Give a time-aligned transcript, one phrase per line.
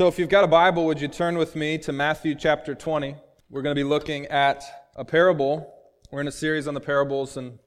[0.00, 3.14] So, if you've got a Bible, would you turn with me to Matthew chapter 20?
[3.50, 4.64] We're going to be looking at
[4.96, 5.74] a parable.
[6.10, 7.58] We're in a series on the parables, and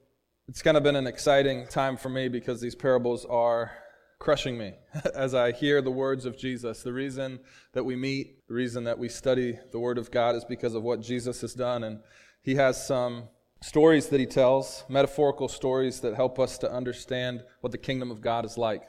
[0.48, 3.70] it's kind of been an exciting time for me because these parables are
[4.18, 4.74] crushing me
[5.14, 6.82] as I hear the words of Jesus.
[6.82, 7.38] The reason
[7.72, 10.82] that we meet, the reason that we study the Word of God is because of
[10.82, 11.84] what Jesus has done.
[11.84, 12.00] And
[12.42, 13.28] He has some
[13.62, 18.20] stories that He tells, metaphorical stories that help us to understand what the kingdom of
[18.20, 18.82] God is like.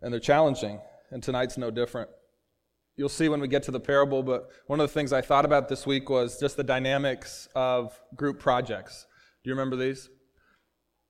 [0.00, 0.78] And they're challenging,
[1.10, 2.10] and tonight's no different.
[3.00, 5.46] You'll see when we get to the parable, but one of the things I thought
[5.46, 9.06] about this week was just the dynamics of group projects.
[9.42, 10.10] Do you remember these?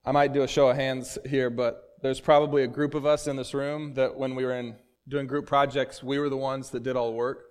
[0.05, 3.27] I might do a show of hands here, but there's probably a group of us
[3.27, 4.77] in this room that when we were in
[5.09, 7.47] doing group projects, we were the ones that did all the work.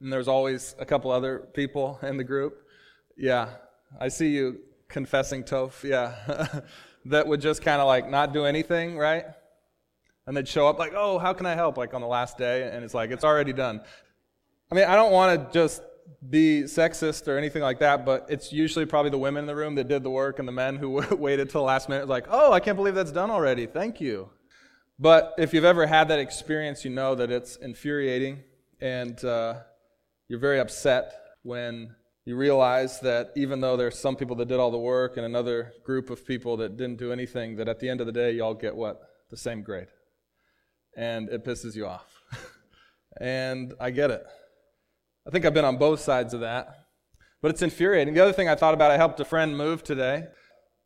[0.00, 2.66] And there's always a couple other people in the group.
[3.16, 3.48] Yeah,
[4.00, 5.84] I see you confessing, Toph.
[5.84, 6.62] Yeah,
[7.04, 9.26] that would just kind of like not do anything, right?
[10.26, 11.76] And they'd show up like, oh, how can I help?
[11.76, 12.70] Like on the last day.
[12.72, 13.80] And it's like, it's already done.
[14.70, 15.82] I mean, I don't want to just
[16.28, 19.74] be sexist or anything like that, but it's usually probably the women in the room
[19.74, 22.52] that did the work and the men who waited till the last minute, like, oh,
[22.52, 23.66] I can't believe that's done already.
[23.66, 24.30] Thank you.
[24.98, 28.44] But if you've ever had that experience, you know that it's infuriating
[28.80, 29.54] and uh,
[30.28, 31.94] you're very upset when
[32.24, 35.72] you realize that even though there's some people that did all the work and another
[35.84, 38.54] group of people that didn't do anything, that at the end of the day, y'all
[38.54, 39.02] get what?
[39.30, 39.88] The same grade.
[40.96, 42.22] And it pisses you off.
[43.20, 44.24] and I get it.
[45.26, 46.86] I think I've been on both sides of that.
[47.42, 48.14] But it's infuriating.
[48.14, 50.28] The other thing I thought about, I helped a friend move today.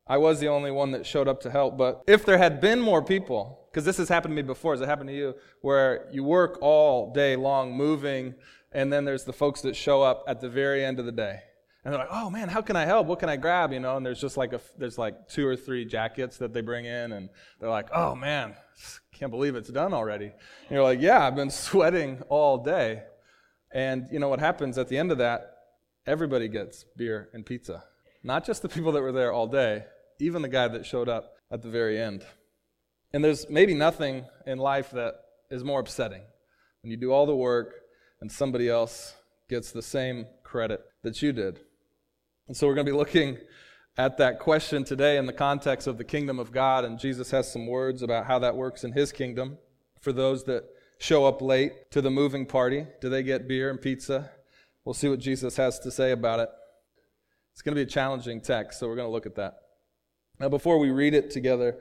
[0.08, 1.76] I was the only one that showed up to help.
[1.76, 4.80] But if there had been more people, because this has happened to me before, has
[4.80, 8.34] it happened to you, where you work all day long moving,
[8.72, 11.40] and then there's the folks that show up at the very end of the day.
[11.88, 13.06] And they're like, oh man, how can I help?
[13.06, 13.72] What can I grab?
[13.72, 16.60] You know, and there's just like a, there's like two or three jackets that they
[16.60, 18.54] bring in, and they're like, oh man,
[19.14, 20.26] can't believe it's done already.
[20.26, 23.04] And you're like, yeah, I've been sweating all day.
[23.72, 25.50] And you know what happens at the end of that?
[26.06, 27.84] Everybody gets beer and pizza.
[28.22, 29.86] Not just the people that were there all day,
[30.20, 32.22] even the guy that showed up at the very end.
[33.14, 35.14] And there's maybe nothing in life that
[35.50, 36.20] is more upsetting
[36.82, 37.76] when you do all the work
[38.20, 39.14] and somebody else
[39.48, 41.60] gets the same credit that you did.
[42.48, 43.38] And so we're going to be looking
[43.98, 47.52] at that question today in the context of the kingdom of God, and Jesus has
[47.52, 49.58] some words about how that works in his kingdom
[50.00, 50.64] for those that
[50.98, 52.86] show up late to the moving party?
[53.00, 54.30] Do they get beer and pizza?
[54.84, 56.48] We'll see what Jesus has to say about it.
[57.52, 59.54] It's going to be a challenging text, so we're going to look at that.
[60.40, 61.76] Now, before we read it together,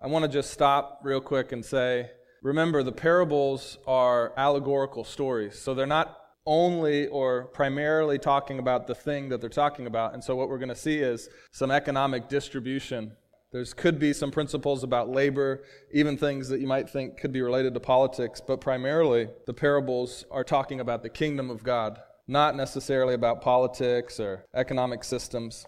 [0.00, 2.10] I want to just stop real quick and say
[2.42, 8.94] remember, the parables are allegorical stories, so they're not only or primarily talking about the
[8.94, 10.14] thing that they're talking about.
[10.14, 13.12] And so, what we're going to see is some economic distribution
[13.52, 15.62] there could be some principles about labor,
[15.92, 20.24] even things that you might think could be related to politics, but primarily the parables
[20.30, 25.64] are talking about the kingdom of God, not necessarily about politics or economic systems.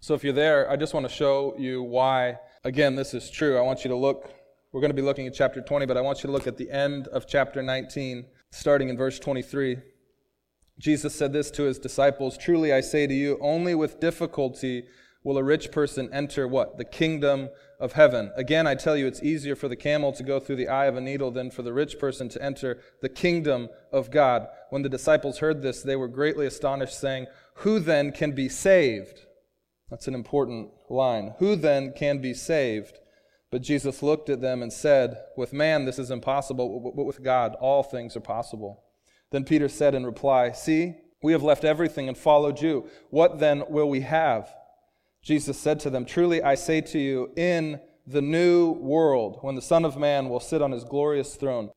[0.00, 3.56] So if you're there, I just want to show you why, again, this is true.
[3.56, 4.34] I want you to look,
[4.72, 6.56] we're going to be looking at chapter 20, but I want you to look at
[6.56, 9.78] the end of chapter 19, starting in verse 23.
[10.78, 14.84] Jesus said this to his disciples Truly I say to you, only with difficulty
[15.24, 16.78] will a rich person enter what?
[16.78, 17.48] The kingdom
[17.80, 18.30] of heaven.
[18.36, 20.96] Again, I tell you, it's easier for the camel to go through the eye of
[20.96, 24.46] a needle than for the rich person to enter the kingdom of God.
[24.70, 27.26] When the disciples heard this, they were greatly astonished, saying,
[27.56, 29.22] Who then can be saved?
[29.90, 31.34] That's an important line.
[31.38, 32.98] Who then can be saved?
[33.50, 37.56] But Jesus looked at them and said, With man this is impossible, but with God
[37.60, 38.84] all things are possible.
[39.30, 42.88] Then Peter said in reply, See, we have left everything and followed you.
[43.10, 44.54] What then will we have?
[45.22, 49.62] Jesus said to them, Truly I say to you, in the new world, when the
[49.62, 51.70] Son of Man will sit on his glorious throne.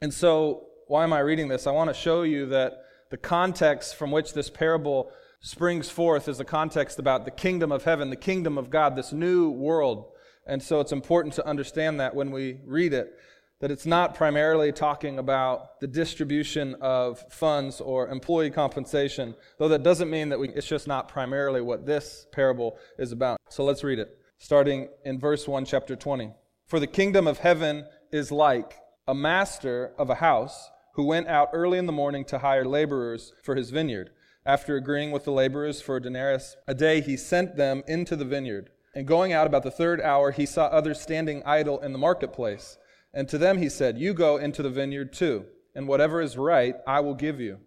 [0.00, 1.66] And so, why am I reading this?
[1.66, 5.10] I want to show you that the context from which this parable
[5.40, 9.12] springs forth is a context about the kingdom of heaven, the kingdom of God, this
[9.12, 10.12] new world.
[10.46, 13.14] And so it's important to understand that when we read it
[13.60, 19.82] that it's not primarily talking about the distribution of funds or employee compensation, though that
[19.82, 23.38] doesn't mean that we, it's just not primarily what this parable is about.
[23.48, 26.32] So let's read it, starting in verse 1, chapter 20.
[26.66, 31.50] For the kingdom of heaven is like a master of a house who went out
[31.52, 34.10] early in the morning to hire laborers for his vineyard.
[34.46, 38.24] After agreeing with the laborers for a denarius a day, he sent them into the
[38.24, 38.70] vineyard.
[38.94, 42.78] And going out about the third hour, he saw others standing idle in the marketplace.
[43.14, 46.74] And to them he said, You go into the vineyard too, and whatever is right
[46.86, 47.60] I will give you.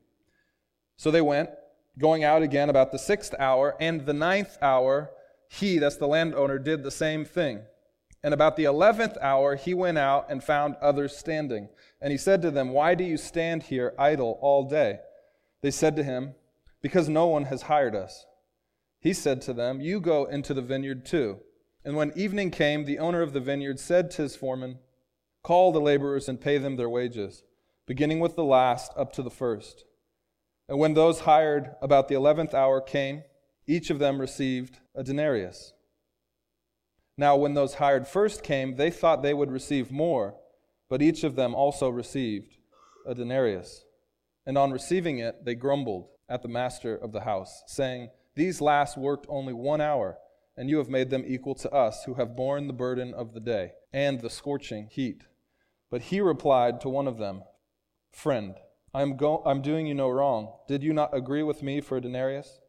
[0.97, 1.49] So they went,
[1.97, 5.09] going out again about the sixth hour, and the ninth hour,
[5.47, 7.61] he, that's the landowner, did the same thing.
[8.23, 11.69] And about the eleventh hour he went out and found others standing.
[12.01, 14.99] And he said to them, Why do you stand here idle all day?
[15.61, 16.35] They said to him,
[16.81, 18.25] Because no one has hired us.
[18.99, 21.39] He said to them, You go into the vineyard too.
[21.85, 24.79] And when evening came, the owner of the vineyard said to his foreman,
[25.47, 27.41] Call the laborers and pay them their wages,
[27.85, 29.85] beginning with the last up to the first.
[30.67, 33.23] And when those hired about the eleventh hour came,
[33.65, 35.71] each of them received a denarius.
[37.17, 40.35] Now, when those hired first came, they thought they would receive more,
[40.89, 42.57] but each of them also received
[43.05, 43.85] a denarius.
[44.45, 48.97] And on receiving it, they grumbled at the master of the house, saying, These last
[48.97, 50.17] worked only one hour,
[50.57, 53.39] and you have made them equal to us, who have borne the burden of the
[53.39, 55.23] day and the scorching heat.
[55.89, 57.43] But he replied to one of them,
[58.11, 58.55] Friend,
[58.93, 60.53] I'm, go- I'm doing you no wrong.
[60.67, 62.59] Did you not agree with me for a denarius?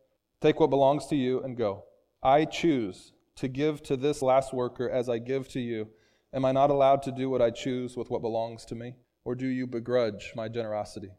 [0.40, 1.84] Take what belongs to you and go.
[2.22, 5.88] I choose to give to this last worker as I give to you?
[6.32, 8.96] Am I not allowed to do what I choose with what belongs to me?
[9.24, 11.10] Or do you begrudge my generosity?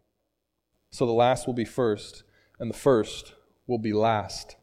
[0.91, 2.23] So the last will be first,
[2.59, 3.33] and the first
[3.67, 4.57] will be last.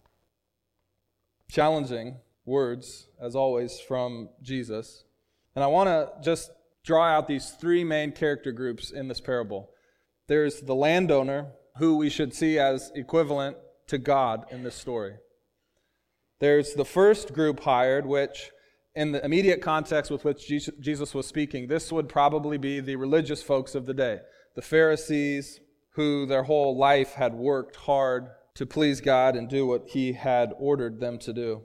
[1.51, 5.05] Challenging words, as always, from Jesus.
[5.55, 6.51] And I want to just
[6.87, 9.71] draw out these three main character groups in this parable.
[10.29, 11.49] There's the landowner,
[11.79, 13.57] who we should see as equivalent
[13.89, 15.17] to God in this story.
[16.41, 18.51] There's the first group hired, which,
[18.95, 23.43] in the immediate context with which Jesus was speaking, this would probably be the religious
[23.43, 24.21] folks of the day.
[24.55, 25.61] The Pharisees,
[25.91, 30.53] who their whole life had worked hard to please God and do what He had
[30.59, 31.63] ordered them to do.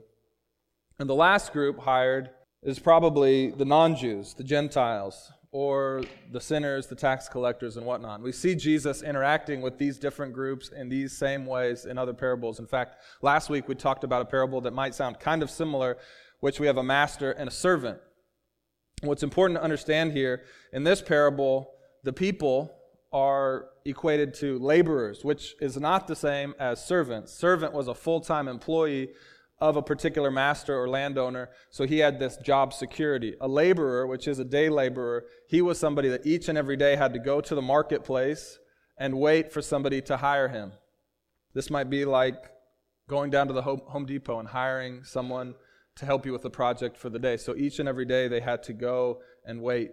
[0.98, 2.30] And the last group hired
[2.62, 8.22] is probably the non Jews, the Gentiles, or the sinners, the tax collectors, and whatnot.
[8.22, 12.58] We see Jesus interacting with these different groups in these same ways in other parables.
[12.58, 15.98] In fact, last week we talked about a parable that might sound kind of similar,
[16.40, 17.98] which we have a master and a servant.
[19.02, 20.42] What's important to understand here
[20.72, 21.72] in this parable,
[22.04, 22.72] the people
[23.12, 27.32] are equated to laborers, which is not the same as servants.
[27.32, 29.10] Servant was a full time employee
[29.62, 33.36] of a particular master or landowner, so he had this job security.
[33.40, 36.96] A laborer, which is a day laborer, he was somebody that each and every day
[36.96, 38.58] had to go to the marketplace
[38.98, 40.72] and wait for somebody to hire him.
[41.54, 42.50] This might be like
[43.08, 45.54] going down to the Home Depot and hiring someone
[45.94, 47.36] to help you with the project for the day.
[47.36, 49.92] So each and every day they had to go and wait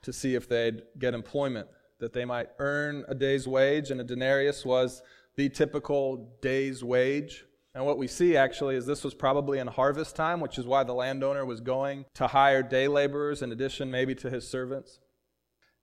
[0.00, 1.68] to see if they'd get employment,
[1.98, 5.02] that they might earn a day's wage, and a denarius was
[5.36, 7.44] the typical day's wage
[7.74, 10.84] and what we see actually is this was probably in harvest time, which is why
[10.84, 15.00] the landowner was going to hire day laborers in addition, maybe to his servants.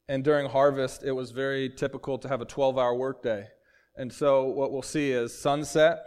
[0.07, 3.47] And during harvest, it was very typical to have a 12 hour workday.
[3.95, 5.99] And so what we'll see is sunset,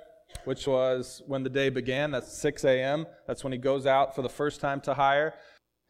[0.44, 2.10] which was when the day began.
[2.10, 3.06] That's 6 a.m.
[3.26, 5.34] That's when he goes out for the first time to hire.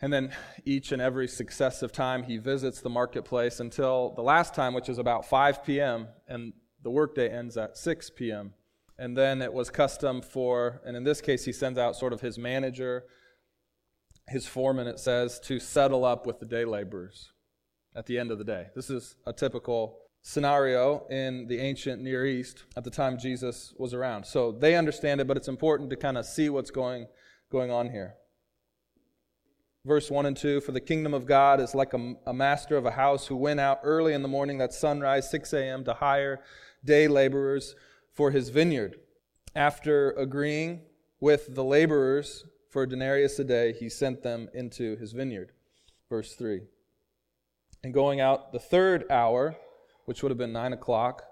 [0.00, 0.32] And then
[0.64, 4.98] each and every successive time he visits the marketplace until the last time, which is
[4.98, 6.52] about 5 p.m., and
[6.82, 8.54] the workday ends at 6 p.m.
[8.98, 12.20] And then it was custom for, and in this case, he sends out sort of
[12.20, 13.04] his manager,
[14.28, 17.32] his foreman, it says, to settle up with the day laborers
[17.96, 18.68] at the end of the day.
[18.74, 23.92] This is a typical scenario in the ancient Near East at the time Jesus was
[23.92, 24.24] around.
[24.24, 27.06] So they understand it, but it's important to kind of see what's going,
[27.50, 28.14] going on here.
[29.84, 32.86] Verse 1 and 2 For the kingdom of God is like a, a master of
[32.86, 36.40] a house who went out early in the morning, that sunrise, 6 a.m., to hire
[36.84, 37.74] day laborers
[38.14, 38.96] for his vineyard.
[39.54, 40.82] After agreeing
[41.20, 45.52] with the laborers for a denarius a day, he sent them into his vineyard.
[46.08, 46.62] Verse 3.
[47.82, 49.56] And going out the third hour,
[50.06, 51.24] which would have been nine o'clock,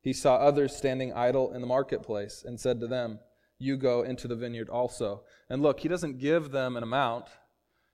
[0.00, 3.20] he saw others standing idle in the marketplace and said to them,
[3.58, 5.22] You go into the vineyard also.
[5.48, 7.26] And look, he doesn't give them an amount.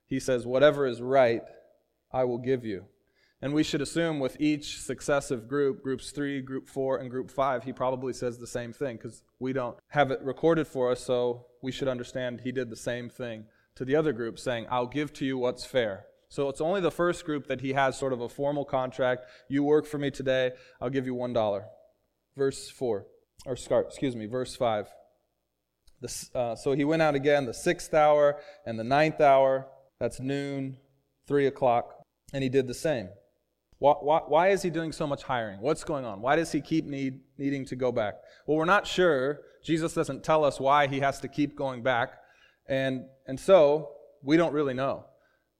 [0.05, 1.43] He says, Whatever is right,
[2.11, 2.85] I will give you.
[3.43, 7.63] And we should assume with each successive group, groups three, group four, and group five,
[7.63, 11.47] he probably says the same thing because we don't have it recorded for us, so
[11.63, 13.45] we should understand he did the same thing
[13.75, 16.05] to the other group, saying, I'll give to you what's fair.
[16.29, 19.25] So it's only the first group that he has sort of a formal contract.
[19.49, 21.65] You work for me today, I'll give you one dollar.
[22.37, 23.07] Verse four,
[23.45, 24.87] or excuse me, verse five.
[26.35, 29.67] uh, so he went out again the sixth hour and the ninth hour.
[29.99, 30.77] That's noon,
[31.27, 33.09] three o'clock, and he did the same.
[33.81, 35.59] Why, why, why, is he doing so much hiring?
[35.59, 36.21] What's going on?
[36.21, 38.13] Why does he keep need, needing to go back?
[38.45, 39.39] Well, we're not sure.
[39.63, 42.11] Jesus doesn't tell us why he has to keep going back.
[42.67, 45.05] And, and so we don't really know.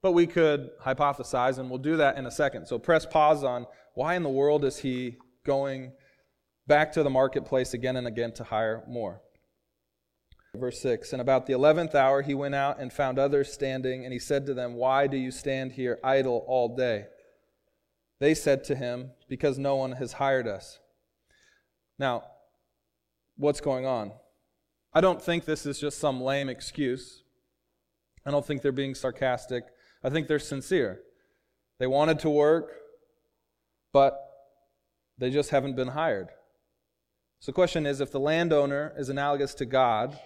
[0.02, 2.66] But we could hypothesize, and we'll do that in a second.
[2.66, 5.90] So press pause on why in the world is he going
[6.68, 9.20] back to the marketplace again and again to hire more?
[10.54, 14.12] Verse 6 And about the eleventh hour he went out and found others standing, and
[14.12, 17.06] he said to them, Why do you stand here idle all day?
[18.22, 20.78] They said to him, Because no one has hired us.
[21.98, 22.22] Now,
[23.36, 24.12] what's going on?
[24.94, 27.24] I don't think this is just some lame excuse.
[28.24, 29.64] I don't think they're being sarcastic.
[30.04, 31.00] I think they're sincere.
[31.80, 32.70] They wanted to work,
[33.92, 34.20] but
[35.18, 36.28] they just haven't been hired.
[37.40, 40.16] So the question is if the landowner is analogous to God,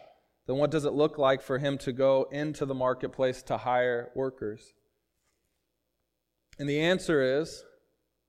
[0.47, 4.11] then what does it look like for him to go into the marketplace to hire
[4.15, 4.75] workers?
[6.59, 7.65] And the answer is,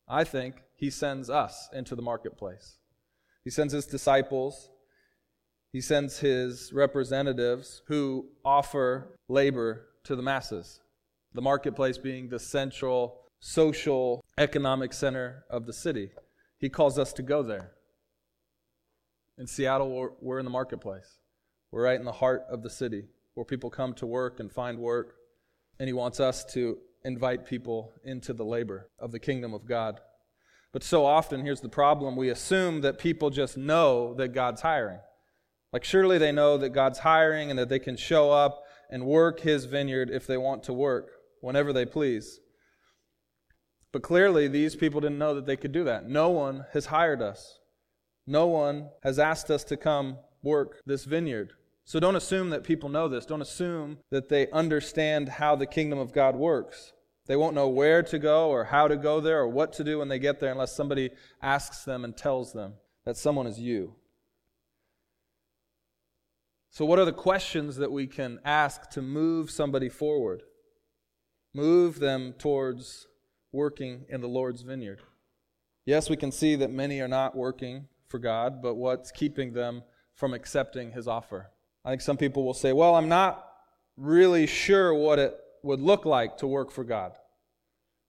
[0.07, 2.77] I think, he sends us into the marketplace.
[3.43, 4.69] He sends his disciples,
[5.71, 10.79] he sends his representatives who offer labor to the masses.
[11.33, 16.11] The marketplace being the central social economic center of the city.
[16.57, 17.71] He calls us to go there.
[19.37, 21.19] In Seattle, we're, we're in the marketplace.
[21.71, 23.03] We're right in the heart of the city
[23.35, 25.15] where people come to work and find work.
[25.79, 29.99] And He wants us to invite people into the labor of the kingdom of God.
[30.73, 34.99] But so often, here's the problem we assume that people just know that God's hiring.
[35.71, 39.41] Like, surely they know that God's hiring and that they can show up and work
[39.41, 41.09] His vineyard if they want to work,
[41.41, 42.39] whenever they please.
[43.91, 46.07] But clearly, these people didn't know that they could do that.
[46.07, 47.59] No one has hired us.
[48.25, 51.53] No one has asked us to come work this vineyard.
[51.87, 53.25] So don't assume that people know this.
[53.25, 56.91] Don't assume that they understand how the kingdom of God works.
[57.27, 59.99] They won't know where to go or how to go there or what to do
[59.99, 62.73] when they get there unless somebody asks them and tells them
[63.05, 63.95] that someone is you.
[66.69, 70.43] So, what are the questions that we can ask to move somebody forward?
[71.53, 73.07] Move them towards
[73.53, 74.99] working in the Lord's vineyard.
[75.85, 79.83] Yes, we can see that many are not working for God, but what's keeping them
[80.13, 81.51] from accepting his offer?
[81.87, 83.47] I think some people will say, well, I'm not
[83.95, 87.13] really sure what it would look like to work for God.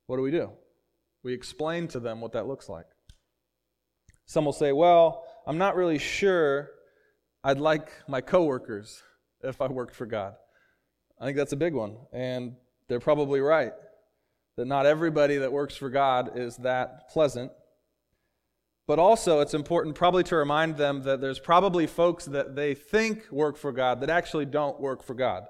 [0.08, 0.50] What do we do?
[1.22, 2.86] We explain to them what that looks like.
[4.26, 6.70] Some will say, well, I'm not really sure
[7.44, 9.00] I'd like my coworkers
[9.44, 10.34] if I worked for God.
[11.20, 11.98] I think that's a big one.
[12.12, 12.56] And
[12.88, 13.74] they're probably right
[14.56, 17.52] that not everybody that works for God is that pleasant.
[18.88, 23.30] But also, it's important probably to remind them that there's probably folks that they think
[23.30, 25.44] work for God that actually don't work for God.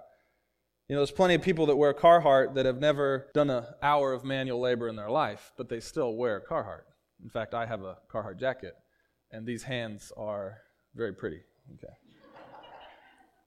[0.89, 4.13] You know, there's plenty of people that wear Carhartt that have never done an hour
[4.13, 6.83] of manual labor in their life, but they still wear Carhartt.
[7.23, 8.75] In fact, I have a Carhartt jacket,
[9.31, 10.59] and these hands are
[10.97, 11.39] very pretty.
[11.75, 11.95] Okay.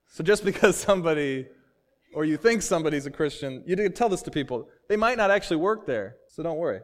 [0.08, 1.48] So just because somebody,
[2.14, 4.70] or you think somebody's a Christian, you need to tell this to people.
[4.88, 6.80] They might not actually work there, so don't worry.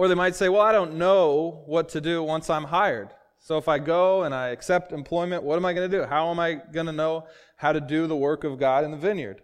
[0.00, 3.10] Or they might say, Well, I don't know what to do once I'm hired.
[3.38, 6.06] So if I go and I accept employment, what am I going to do?
[6.06, 7.26] How am I going to know
[7.56, 9.42] how to do the work of God in the vineyard?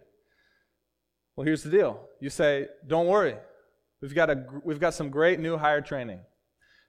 [1.35, 2.01] Well, here's the deal.
[2.19, 3.35] You say, Don't worry.
[4.01, 6.21] We've got, a, we've got some great new hire training.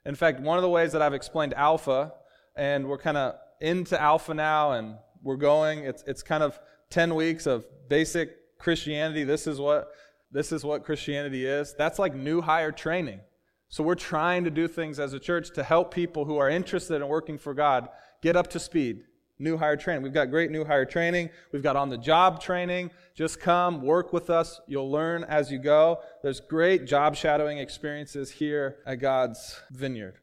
[0.07, 2.15] In fact, one of the ways that I've explained Alpha,
[2.57, 6.59] and we're kind of into Alpha now, and we're going, it's, it's kind of
[6.89, 9.25] 10 weeks of basic Christianity.
[9.25, 9.89] This is what
[10.33, 11.75] this is what Christianity is.
[11.77, 13.21] That's like new hire training.
[13.69, 16.97] So we're trying to do things as a church to help people who are interested
[16.97, 17.89] in working for God
[18.23, 19.05] get up to speed.
[19.39, 20.03] New hire training.
[20.03, 21.31] We've got great new hire training.
[21.53, 22.91] We've got on the job training.
[23.15, 24.61] Just come, work with us.
[24.67, 26.01] You'll learn as you go.
[26.23, 30.15] There's great job shadowing experiences here at God's vineyard.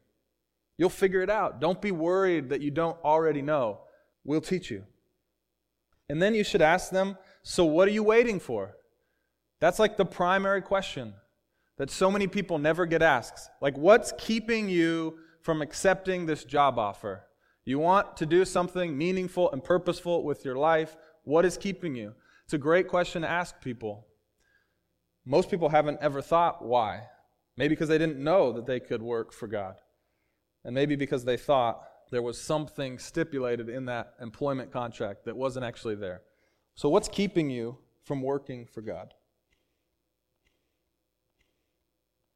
[0.78, 1.62] You'll figure it out.
[1.62, 3.82] Don't be worried that you don't already know.
[4.26, 4.84] We'll teach you.
[6.10, 8.76] And then you should ask them, so what are you waiting for?
[9.62, 11.14] That's like the primary question
[11.78, 13.50] that so many people never get asked.
[13.62, 17.26] Like, what's keeping you from accepting this job offer?
[17.66, 20.96] You want to do something meaningful and purposeful with your life.
[21.24, 22.14] What is keeping you?
[22.46, 24.06] It's a great question to ask people.
[25.26, 27.08] Most people haven't ever thought why.
[27.58, 29.76] Maybe because they didn't know that they could work for God.
[30.64, 35.66] And maybe because they thought there was something stipulated in that employment contract that wasn't
[35.66, 36.22] actually there.
[36.76, 39.14] So, what's keeping you from working for God?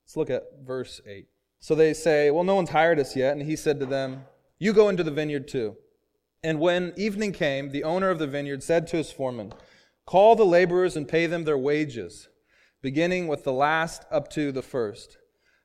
[0.09, 1.27] Let's look at verse 8.
[1.59, 3.37] So they say, Well, no one's hired us yet.
[3.37, 4.23] And he said to them,
[4.57, 5.75] You go into the vineyard too.
[6.43, 9.53] And when evening came, the owner of the vineyard said to his foreman,
[10.07, 12.27] Call the laborers and pay them their wages,
[12.81, 15.19] beginning with the last up to the first.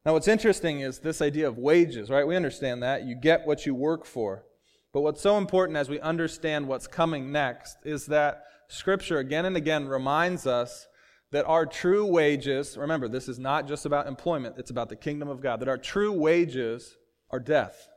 [0.05, 2.27] Now, what's interesting is this idea of wages, right?
[2.27, 3.05] We understand that.
[3.07, 4.45] You get what you work for.
[4.93, 9.57] But what's so important as we understand what's coming next is that Scripture again and
[9.57, 10.87] again reminds us
[11.35, 15.29] that our true wages, remember, this is not just about employment, it's about the kingdom
[15.29, 16.97] of God, that our true wages
[17.29, 17.89] are death.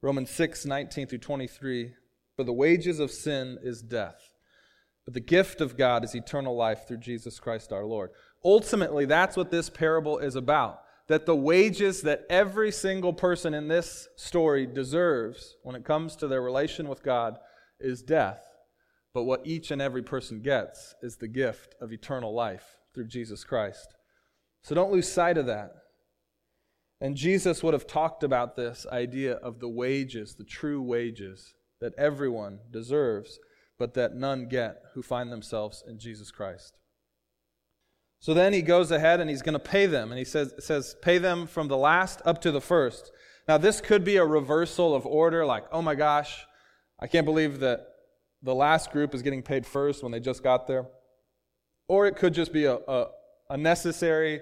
[0.00, 1.92] Romans 6, 19 through 23.
[2.36, 4.32] For the wages of sin is death,
[5.04, 8.10] but the gift of God is eternal life through Jesus Christ our Lord.
[8.44, 10.82] Ultimately, that's what this parable is about.
[11.08, 16.28] That the wages that every single person in this story deserves when it comes to
[16.28, 17.38] their relation with God
[17.80, 18.51] is death.
[19.14, 23.44] But what each and every person gets is the gift of eternal life through Jesus
[23.44, 23.94] Christ.
[24.62, 25.72] So don't lose sight of that.
[27.00, 31.94] And Jesus would have talked about this idea of the wages, the true wages that
[31.98, 33.38] everyone deserves,
[33.78, 36.78] but that none get who find themselves in Jesus Christ.
[38.20, 40.12] So then he goes ahead and he's going to pay them.
[40.12, 43.10] And he says, says, pay them from the last up to the first.
[43.48, 46.44] Now, this could be a reversal of order, like, oh my gosh,
[47.00, 47.84] I can't believe that
[48.42, 50.86] the last group is getting paid first when they just got there.
[51.88, 53.06] Or it could just be a, a,
[53.50, 54.40] a necessary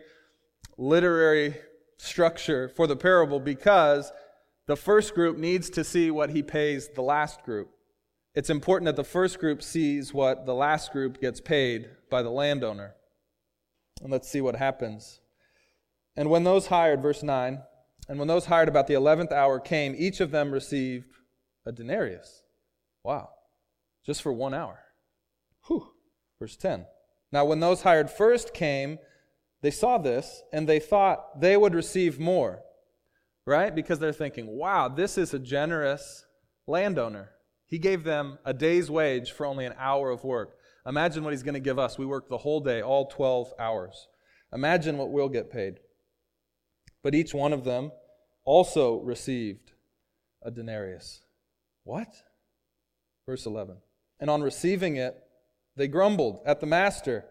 [0.79, 1.57] literary
[1.99, 4.11] structure for the parable because
[4.67, 7.71] the first group needs to see what he pays the last group.
[8.35, 12.31] It's important that the first group sees what the last group gets paid by the
[12.31, 12.95] landowner.
[14.01, 15.21] And let's see what happens.
[16.17, 17.61] And when those hired, verse 9,
[18.09, 21.07] and when those hired about the 11th hour came, each of them received
[21.67, 22.43] a denarius.
[23.05, 23.31] Wow.
[24.11, 24.81] Just for one hour.
[25.69, 25.87] Whew.
[26.41, 26.85] Verse 10.
[27.31, 28.99] Now, when those hired first came,
[29.63, 32.59] they saw this and they thought they would receive more,
[33.47, 33.73] right?
[33.73, 36.27] Because they're thinking, wow, this is a generous
[36.67, 37.31] landowner.
[37.67, 40.57] He gave them a day's wage for only an hour of work.
[40.85, 41.97] Imagine what he's going to give us.
[41.97, 44.09] We work the whole day, all 12 hours.
[44.53, 45.79] Imagine what we'll get paid.
[47.05, 47.93] But each one of them
[48.45, 49.71] also received
[50.43, 51.21] a denarius.
[51.85, 52.09] What?
[53.25, 53.77] Verse 11.
[54.21, 55.17] And on receiving it,
[55.77, 57.25] they grumbled at the master.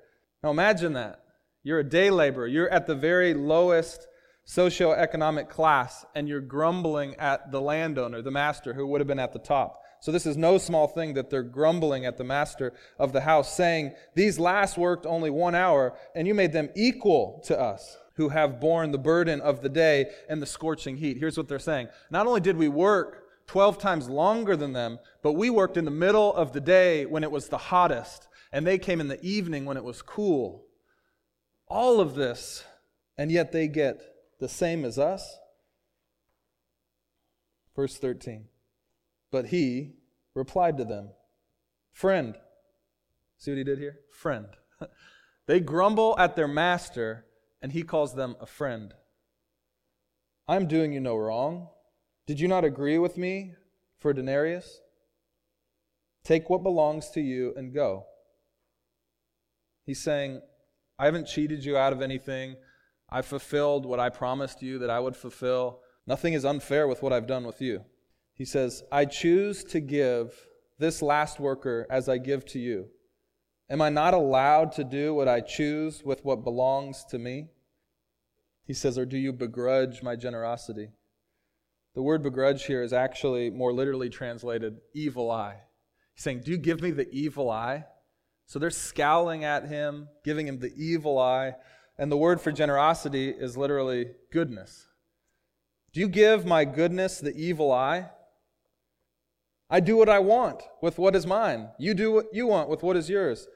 [0.43, 1.23] Now imagine that.
[1.63, 2.47] You're a day laborer.
[2.47, 4.07] You're at the very lowest
[4.47, 9.33] socioeconomic class, and you're grumbling at the landowner, the master, who would have been at
[9.33, 9.81] the top.
[10.01, 13.55] So this is no small thing that they're grumbling at the master of the house,
[13.55, 18.29] saying, These last worked only one hour, and you made them equal to us, who
[18.29, 21.17] have borne the burden of the day and the scorching heat.
[21.17, 21.89] Here's what they're saying.
[22.09, 25.91] Not only did we work 12 times longer than them, but we worked in the
[25.91, 29.65] middle of the day when it was the hottest, and they came in the evening
[29.65, 30.67] when it was cool
[31.67, 32.63] all of this,
[33.17, 34.01] and yet they get
[34.39, 35.37] the same as us?
[37.75, 38.45] Verse 13.
[39.31, 39.93] But he
[40.35, 41.09] replied to them,
[41.91, 42.35] Friend.
[43.39, 43.99] See what he did here?
[44.11, 44.47] Friend.
[45.47, 47.25] they grumble at their master,
[47.63, 48.93] and he calls them a friend.
[50.47, 51.69] I'm doing you no wrong.
[52.29, 53.55] Did you not agree with me
[53.97, 54.81] for denarius?
[56.23, 58.05] Take what belongs to you and go.
[59.83, 60.39] He's saying,
[60.99, 62.57] I haven't cheated you out of anything.
[63.09, 65.79] I've fulfilled what I promised you that I would fulfill.
[66.05, 67.83] Nothing is unfair with what I've done with you.
[68.35, 70.45] He says, I choose to give
[70.77, 72.89] this last worker as I give to you.
[73.71, 77.47] Am I not allowed to do what I choose with what belongs to me?
[78.67, 80.89] He says, Or do you begrudge my generosity?
[81.99, 85.57] The word begrudge here is actually more literally translated evil eye.
[86.13, 87.87] He's saying, Do you give me the evil eye?
[88.45, 91.55] So they're scowling at him, giving him the evil eye.
[91.97, 94.87] And the word for generosity is literally goodness.
[95.91, 98.11] Do you give my goodness the evil eye?
[99.69, 101.67] I do what I want with what is mine.
[101.77, 103.49] You do what you want with what is yours.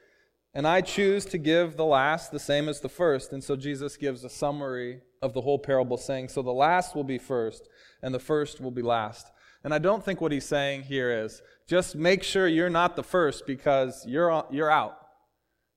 [0.52, 3.32] And I choose to give the last the same as the first.
[3.32, 7.04] And so Jesus gives a summary of the whole parable, saying, So the last will
[7.04, 7.70] be first,
[8.04, 9.32] and the first will be last.
[9.64, 13.02] And I don't think what he's saying here is just make sure you're not the
[13.02, 14.98] first because you're, you're out.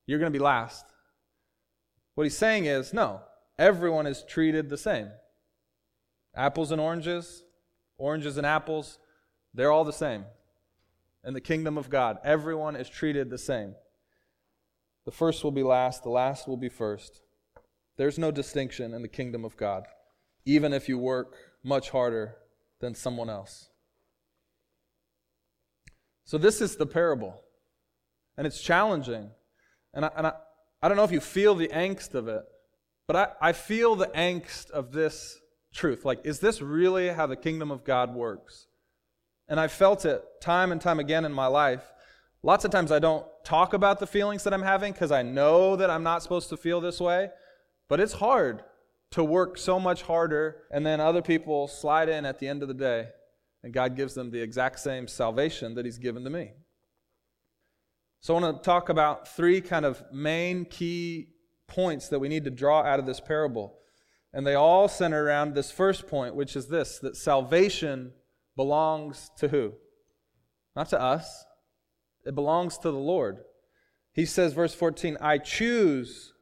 [0.06, 0.84] You're going to be last.
[2.14, 3.22] What he's saying is no,
[3.58, 5.08] everyone is treated the same.
[6.36, 7.44] Apples and oranges,
[7.96, 8.98] oranges and apples,
[9.54, 10.26] they're all the same.
[11.24, 13.74] In the kingdom of God, everyone is treated the same.
[15.06, 17.22] The first will be last, the last will be first.
[17.96, 19.86] There's no distinction in the kingdom of God,
[20.44, 22.36] even if you work much harder
[22.80, 23.68] than someone else.
[26.24, 27.42] So, this is the parable.
[28.36, 29.30] And it's challenging.
[29.92, 30.32] And I, and I,
[30.80, 32.44] I don't know if you feel the angst of it,
[33.06, 35.40] but I, I feel the angst of this
[35.74, 36.04] truth.
[36.04, 38.66] Like, is this really how the kingdom of God works?
[39.48, 41.82] And I felt it time and time again in my life.
[42.42, 45.74] Lots of times I don't talk about the feelings that I'm having because I know
[45.76, 47.30] that I'm not supposed to feel this way,
[47.88, 48.62] but it's hard
[49.12, 52.68] to work so much harder and then other people slide in at the end of
[52.68, 53.08] the day
[53.62, 56.52] and God gives them the exact same salvation that He's given to me.
[58.20, 61.28] So I want to talk about three kind of main key
[61.66, 63.78] points that we need to draw out of this parable.
[64.32, 68.12] And they all center around this first point, which is this that salvation
[68.56, 69.74] belongs to who?
[70.78, 71.44] not to us.
[72.24, 73.38] It belongs to the Lord.
[74.12, 76.32] He says, verse 14, I choose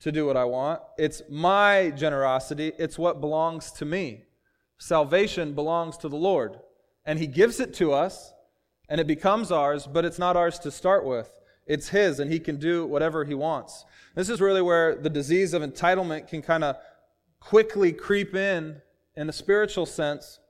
[0.00, 0.80] to do what I want.
[0.98, 4.24] It's my generosity, it's what belongs to me.
[4.78, 6.58] Salvation belongs to the Lord,
[7.04, 8.32] and He gives it to us,
[8.88, 11.30] and it becomes ours, but it's not ours to start with.
[11.66, 13.84] It's His, and He can do whatever He wants.
[14.14, 16.76] This is really where the disease of entitlement can kind of
[17.38, 18.80] quickly creep in
[19.16, 20.40] in a spiritual sense.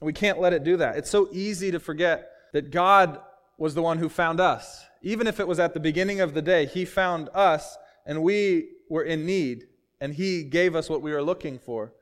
[0.00, 0.96] We can't let it do that.
[0.96, 3.20] It's so easy to forget that God
[3.56, 4.84] was the one who found us.
[5.02, 8.68] Even if it was at the beginning of the day, He found us, and we
[8.90, 9.68] were in need,
[10.00, 11.94] and He gave us what we were looking for.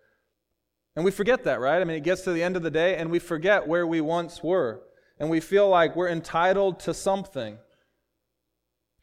[0.96, 1.80] And we forget that, right?
[1.80, 4.00] I mean, it gets to the end of the day and we forget where we
[4.00, 4.82] once were.
[5.20, 7.58] And we feel like we're entitled to something.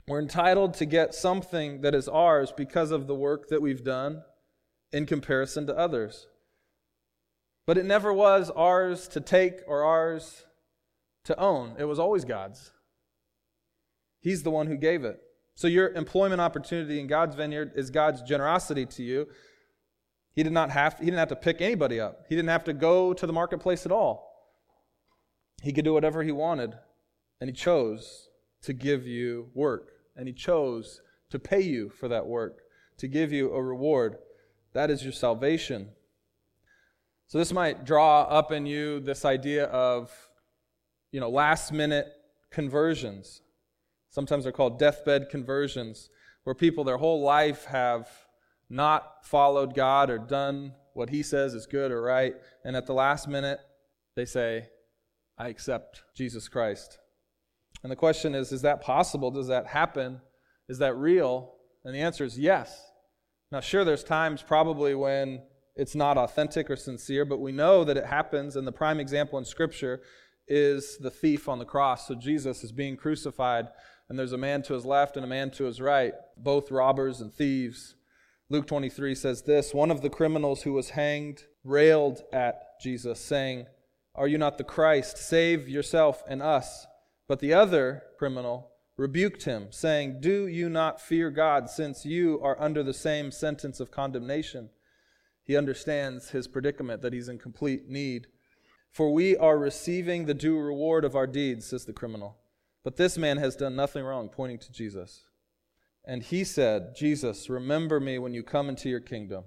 [0.06, 4.24] We're entitled to get something that is ours because of the work that we've done
[4.92, 6.28] in comparison to others.
[7.66, 10.44] But it never was ours to take or ours
[11.24, 12.72] to own, it was always God's.
[14.20, 15.22] He's the one who gave it.
[15.56, 19.28] So, your employment opportunity in God's vineyard is God's generosity to you.
[20.34, 22.26] He did not have he didn't have to pick anybody up.
[22.28, 24.32] He didn't have to go to the marketplace at all.
[25.62, 26.76] He could do whatever he wanted,
[27.40, 28.30] and he chose
[28.64, 32.60] to give you work, and he chose to pay you for that work,
[32.98, 34.18] to give you a reward.
[34.74, 35.90] That is your salvation.
[37.28, 40.12] So this might draw up in you this idea of
[41.16, 42.08] you know, last minute
[42.52, 43.42] conversions.
[44.16, 46.10] Sometimes they're called deathbed conversions,
[46.46, 48.08] where people their whole life have
[48.70, 52.94] not followed God or done what He says is good or right, and at the
[52.94, 53.60] last minute,
[54.16, 54.70] they say,
[55.38, 56.98] I accept Jesus Christ.
[57.84, 59.32] And the question is, is that possible?
[59.32, 60.22] Does that happen?
[60.70, 61.56] Is that real?
[61.84, 62.90] And the answer is yes.
[63.52, 65.44] Now, sure, there's times probably when
[65.76, 69.38] it's not authentic or sincere, but we know that it happens, and the prime example
[69.38, 70.00] in Scripture
[70.48, 72.08] is the thief on the cross.
[72.08, 73.68] So Jesus is being crucified,
[74.10, 77.22] and there's a man to his left and a man to his right, both robbers
[77.22, 77.96] and thieves.
[78.50, 83.66] Luke 23 says this One of the criminals who was hanged railed at Jesus, saying,
[84.14, 85.18] Are you not the Christ?
[85.18, 86.86] Save yourself and us.
[87.28, 92.62] But the other criminal rebuked him, saying, Do you not fear God, since you are
[92.62, 94.70] under the same sentence of condemnation?
[95.44, 98.28] He understands his predicament, that he's in complete need.
[98.92, 102.38] For we are receiving the due reward of our deeds, says the criminal.
[102.86, 105.24] But this man has done nothing wrong, pointing to Jesus.
[106.06, 109.46] And he said, Jesus, remember me when you come into your kingdom.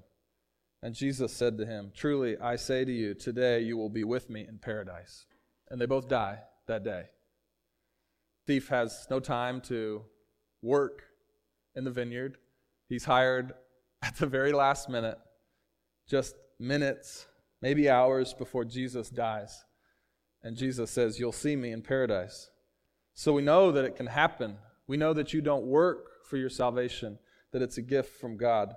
[0.82, 4.28] And Jesus said to him, Truly, I say to you, today you will be with
[4.28, 5.26] me in paradise.
[5.70, 7.04] And they both die that day.
[8.48, 10.02] Thief has no time to
[10.60, 11.04] work
[11.76, 12.38] in the vineyard.
[12.88, 13.52] He's hired
[14.02, 15.18] at the very last minute,
[16.08, 17.28] just minutes,
[17.62, 19.64] maybe hours before Jesus dies.
[20.42, 22.50] And Jesus says, You'll see me in paradise.
[23.18, 24.58] So we know that it can happen.
[24.86, 27.18] We know that you don't work for your salvation,
[27.50, 28.76] that it's a gift from God.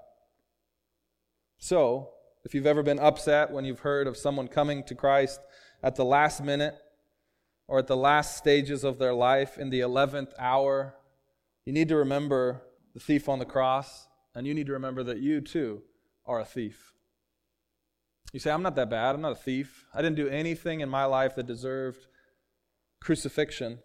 [1.59, 2.09] So,
[2.43, 5.41] if you've ever been upset when you've heard of someone coming to Christ
[5.83, 6.73] at the last minute
[7.67, 10.95] or at the last stages of their life in the 11th hour,
[11.63, 12.63] you need to remember
[12.95, 15.83] the thief on the cross, and you need to remember that you too
[16.25, 16.95] are a thief.
[18.33, 19.13] You say, I'm not that bad.
[19.13, 19.85] I'm not a thief.
[19.93, 22.07] I didn't do anything in my life that deserved
[22.99, 23.77] crucifixion.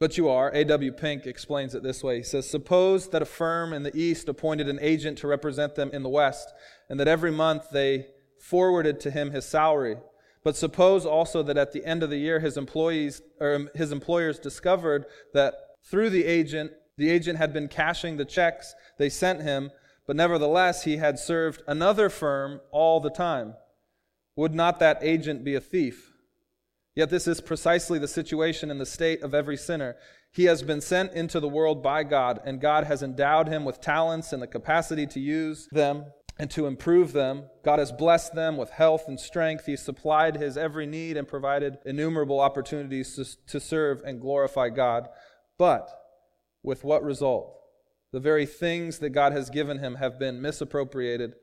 [0.00, 0.52] But you are.
[0.54, 0.92] A.W.
[0.92, 2.18] Pink explains it this way.
[2.18, 5.90] He says, Suppose that a firm in the East appointed an agent to represent them
[5.92, 6.52] in the West,
[6.88, 8.06] and that every month they
[8.38, 9.96] forwarded to him his salary.
[10.44, 14.38] But suppose also that at the end of the year his employees or his employers
[14.38, 19.72] discovered that through the agent, the agent had been cashing the checks they sent him,
[20.06, 23.54] but nevertheless he had served another firm all the time.
[24.36, 26.07] Would not that agent be a thief?
[26.98, 29.94] Yet this is precisely the situation in the state of every sinner.
[30.32, 33.80] He has been sent into the world by God, and God has endowed him with
[33.80, 36.06] talents and the capacity to use them
[36.40, 37.50] and to improve them.
[37.64, 39.66] God has blessed them with health and strength.
[39.66, 45.06] He supplied his every need and provided innumerable opportunities to, to serve and glorify God.
[45.56, 45.88] But
[46.64, 47.54] with what result?
[48.10, 51.34] The very things that God has given him have been misappropriated.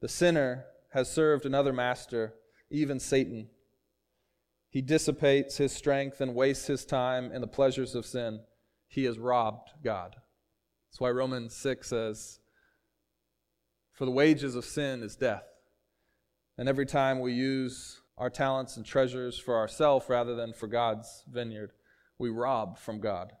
[0.00, 2.32] The sinner has served another master,
[2.70, 3.50] even Satan.
[4.76, 8.40] He dissipates his strength and wastes his time in the pleasures of sin.
[8.88, 10.16] He has robbed God.
[10.90, 12.40] That's why Romans 6 says,
[13.94, 15.46] For the wages of sin is death.
[16.58, 21.24] And every time we use our talents and treasures for ourselves rather than for God's
[21.26, 21.72] vineyard,
[22.18, 23.32] we rob from God.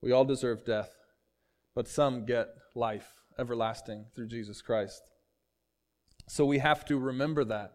[0.00, 0.90] We all deserve death,
[1.72, 3.06] but some get life
[3.38, 5.02] everlasting through Jesus Christ.
[6.28, 7.74] So we have to remember that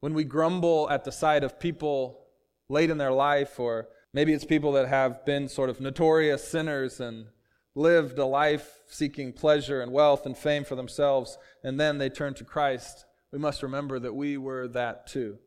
[0.00, 2.26] when we grumble at the sight of people
[2.68, 7.00] late in their life, or maybe it's people that have been sort of notorious sinners
[7.00, 7.26] and
[7.74, 12.34] lived a life seeking pleasure and wealth and fame for themselves, and then they turn
[12.34, 13.04] to Christ.
[13.32, 15.38] We must remember that we were that too.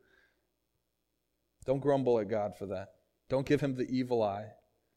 [1.65, 2.89] Don't grumble at God for that.
[3.29, 4.47] Don't give him the evil eye,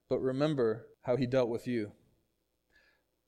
[0.08, 1.92] but remember how he dealt with you.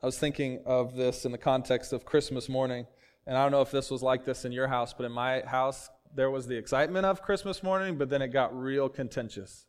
[0.03, 2.87] I was thinking of this in the context of Christmas morning,
[3.27, 5.41] and I don't know if this was like this in your house, but in my
[5.41, 9.67] house, there was the excitement of Christmas morning, but then it got real contentious.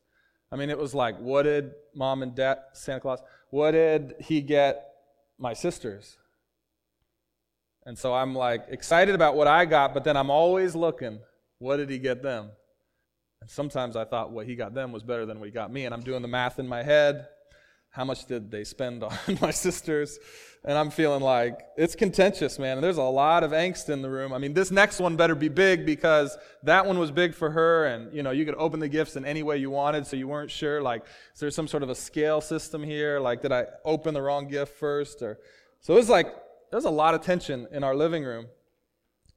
[0.52, 4.42] I mean, it was like, what did mom and dad, Santa Claus, what did he
[4.42, 4.86] get
[5.38, 6.18] my sisters?
[7.86, 11.20] And so I'm like excited about what I got, but then I'm always looking,
[11.60, 12.52] what did he get them?
[13.42, 15.86] And sometimes I thought what he got them was better than what he got me,
[15.86, 17.28] and I'm doing the math in my head
[17.92, 20.20] how much did they spend on my sisters?
[20.66, 22.78] And I'm feeling like it's contentious, man.
[22.78, 24.34] And there's a lot of angst in the room.
[24.34, 27.86] I mean, this next one better be big because that one was big for her.
[27.86, 30.06] And, you know, you could open the gifts in any way you wanted.
[30.06, 33.22] So you weren't sure, like, is there some sort of a scale system here?
[33.22, 35.22] Like, did I open the wrong gift first?
[35.22, 35.40] Or,
[35.80, 36.28] so it was like,
[36.72, 38.48] there's a lot of tension in our living room.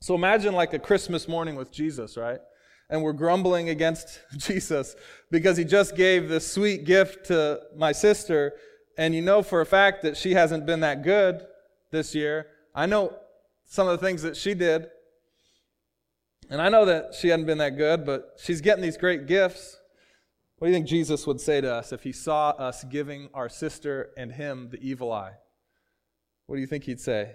[0.00, 2.40] So imagine like a Christmas morning with Jesus, right?
[2.90, 4.94] And we're grumbling against Jesus
[5.30, 8.52] because he just gave this sweet gift to my sister,
[8.98, 11.42] and you know for a fact that she hasn't been that good
[11.90, 12.46] this year.
[12.74, 13.16] I know
[13.64, 14.88] some of the things that she did,
[16.50, 19.78] and I know that she hadn't been that good, but she's getting these great gifts.
[20.58, 23.48] What do you think Jesus would say to us if he saw us giving our
[23.48, 25.32] sister and him the evil eye?
[26.46, 27.32] What do you think he'd say?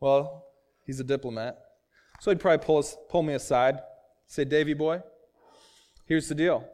[0.00, 0.46] Well,
[0.86, 1.58] he's a diplomat.
[2.20, 3.80] So he'd probably pull, us, pull me aside
[4.32, 5.02] Say, Davy boy,
[6.06, 6.66] here's the deal.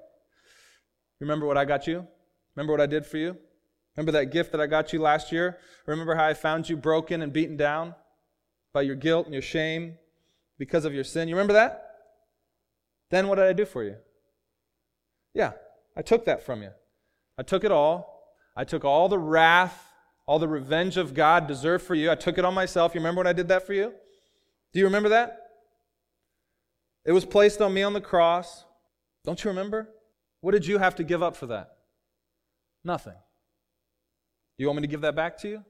[1.18, 2.06] Remember what I got you?
[2.54, 3.36] Remember what I did for you?
[3.96, 5.58] Remember that gift that I got you last year?
[5.84, 7.96] Remember how I found you broken and beaten down
[8.72, 9.96] by your guilt and your shame
[10.56, 11.26] because of your sin?
[11.26, 11.96] You remember that?
[13.10, 13.96] Then what did I do for you?
[15.34, 15.50] Yeah,
[15.96, 16.70] I took that from you.
[17.36, 18.36] I took it all.
[18.54, 19.84] I took all the wrath,
[20.26, 22.08] all the revenge of God deserved for you.
[22.08, 22.94] I took it on myself.
[22.94, 23.92] You remember when I did that for you?
[24.72, 25.47] Do you remember that?
[27.04, 28.64] It was placed on me on the cross.
[29.24, 29.88] Don't you remember?
[30.40, 31.76] What did you have to give up for that?
[32.84, 33.14] Nothing.
[34.56, 35.64] You want me to give that back to you?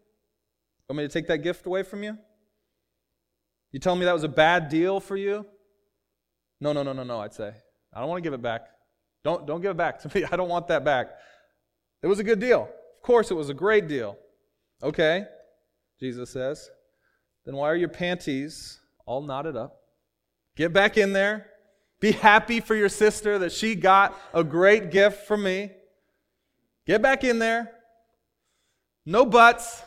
[0.88, 2.16] Want me to take that gift away from you?
[3.72, 5.44] You telling me that was a bad deal for you?
[6.60, 7.52] No, no, no, no, no, I'd say.
[7.92, 8.66] I don't want to give it back.
[9.24, 10.24] Don't, don't give it back to me.
[10.30, 11.10] I don't want that back.
[12.02, 12.62] It was a good deal.
[12.62, 14.16] Of course, it was a great deal.
[14.82, 15.24] Okay,
[16.00, 16.70] Jesus says.
[17.44, 19.76] Then why are your panties all knotted up?
[20.58, 21.46] Get back in there.
[22.00, 25.70] Be happy for your sister that she got a great gift from me.
[26.84, 27.70] Get back in there.
[29.06, 29.84] No buts.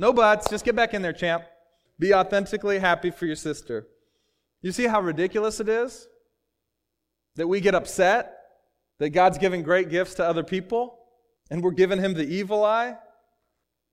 [0.00, 0.50] No buts.
[0.50, 1.44] Just get back in there, champ.
[2.00, 3.86] Be authentically happy for your sister.
[4.62, 6.08] You see how ridiculous it is?
[7.36, 8.36] That we get upset
[8.98, 10.98] that God's giving great gifts to other people
[11.52, 12.96] and we're giving him the evil eye.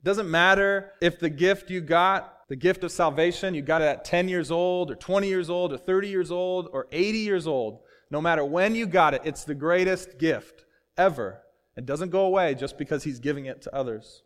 [0.02, 4.04] Doesn't matter if the gift you got the gift of salvation, you got it at
[4.04, 7.80] 10 years old, or 20 years old, or 30 years old, or 80 years old.
[8.10, 10.66] No matter when you got it, it's the greatest gift
[10.98, 11.44] ever.
[11.78, 14.24] It doesn't go away just because He's giving it to others.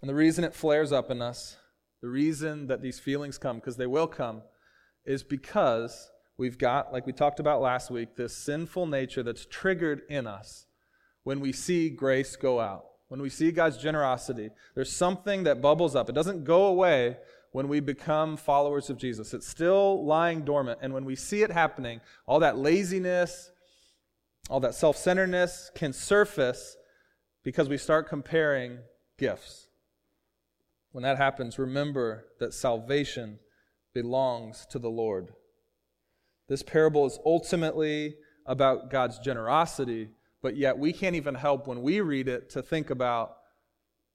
[0.00, 1.56] And the reason it flares up in us,
[2.02, 4.42] the reason that these feelings come, because they will come,
[5.04, 10.02] is because we've got, like we talked about last week, this sinful nature that's triggered
[10.08, 10.66] in us
[11.24, 12.84] when we see grace go out.
[13.08, 16.08] When we see God's generosity, there's something that bubbles up.
[16.08, 17.16] It doesn't go away
[17.52, 19.34] when we become followers of Jesus.
[19.34, 20.80] It's still lying dormant.
[20.82, 23.50] And when we see it happening, all that laziness,
[24.48, 26.76] all that self centeredness can surface
[27.44, 28.78] because we start comparing
[29.18, 29.68] gifts.
[30.92, 33.38] When that happens, remember that salvation
[33.92, 35.32] belongs to the Lord.
[36.48, 40.10] This parable is ultimately about God's generosity,
[40.42, 43.36] but yet we can't even help when we read it to think about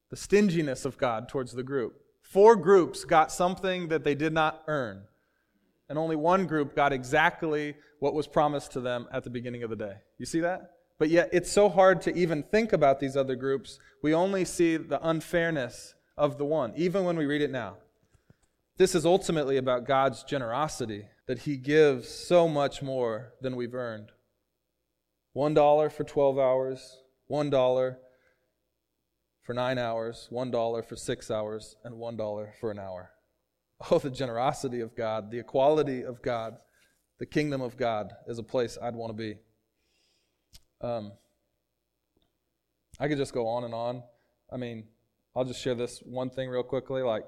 [0.09, 2.00] the stinginess of God towards the group.
[2.31, 5.03] Four groups got something that they did not earn,
[5.89, 9.69] and only one group got exactly what was promised to them at the beginning of
[9.69, 9.95] the day.
[10.17, 10.71] You see that?
[10.97, 13.79] But yet, it's so hard to even think about these other groups.
[14.01, 17.75] We only see the unfairness of the one, even when we read it now.
[18.77, 24.09] This is ultimately about God's generosity, that He gives so much more than we've earned.
[25.33, 27.99] One dollar for 12 hours, one dollar
[29.41, 33.11] for nine hours, $1 for six hours, and $1 for an hour.
[33.89, 36.57] Oh, the generosity of God, the equality of God,
[37.17, 39.37] the kingdom of God is a place I'd want to be.
[40.81, 41.13] Um,
[42.99, 44.03] I could just go on and on.
[44.51, 44.85] I mean,
[45.35, 47.01] I'll just share this one thing real quickly.
[47.01, 47.23] Like,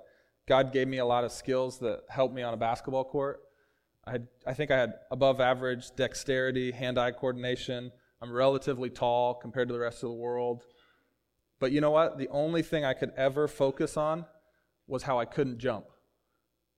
[0.47, 3.41] God gave me a lot of skills that helped me on a basketball court.
[4.05, 7.91] I, had, I think I had above average dexterity, hand eye coordination.
[8.21, 10.63] I'm relatively tall compared to the rest of the world.
[11.63, 12.17] But you know what?
[12.17, 14.25] The only thing I could ever focus on
[14.85, 15.85] was how I couldn't jump.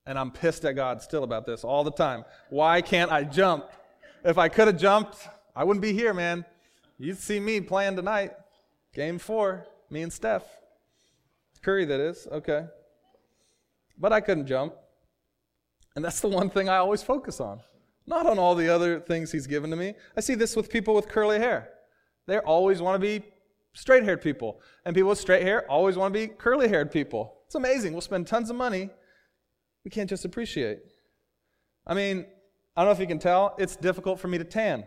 [0.06, 2.24] And I'm pissed at God still about this all the time.
[2.52, 3.66] Why can't I jump?
[4.24, 6.46] If I could have jumped, I wouldn't be here, man.
[7.00, 8.34] You'd see me playing tonight.
[8.94, 10.44] Game four, me and Steph.
[11.64, 12.28] Curry, that is.
[12.32, 12.68] Okay.
[13.98, 14.76] But I couldn't jump.
[15.96, 17.60] And that's the one thing I always focus on,
[18.06, 19.96] not on all the other things He's given to me.
[20.16, 21.70] I see this with people with curly hair.
[22.28, 23.26] They always want to be
[23.76, 24.62] straight haired people.
[24.86, 27.38] And people with straight hair always want to be curly haired people.
[27.46, 27.94] It's amazing.
[27.94, 28.90] We'll spend tons of money.
[29.84, 30.80] We can't just appreciate.
[31.86, 32.26] I mean,
[32.76, 34.84] I don't know if you can tell, it's difficult for me to tan.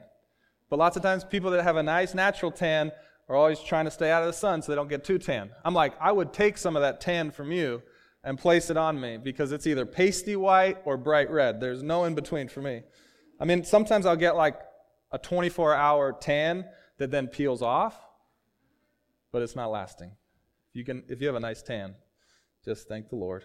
[0.69, 2.93] But lots of times, people that have a nice natural tan
[3.29, 5.51] are always trying to stay out of the sun so they don't get too tan.
[5.65, 7.83] I'm like, I would take some of that tan from you
[8.25, 11.61] and place it on me because it's either pasty white or bright red.
[11.61, 12.83] There's no in between for me.
[13.41, 14.61] I mean, sometimes I'll get like
[15.13, 16.67] a 24 hour tan
[16.99, 17.97] that then peels off,
[19.33, 20.13] but it's not lasting.
[20.71, 21.95] If you, can, if you have a nice tan,
[22.65, 23.45] just thank the Lord.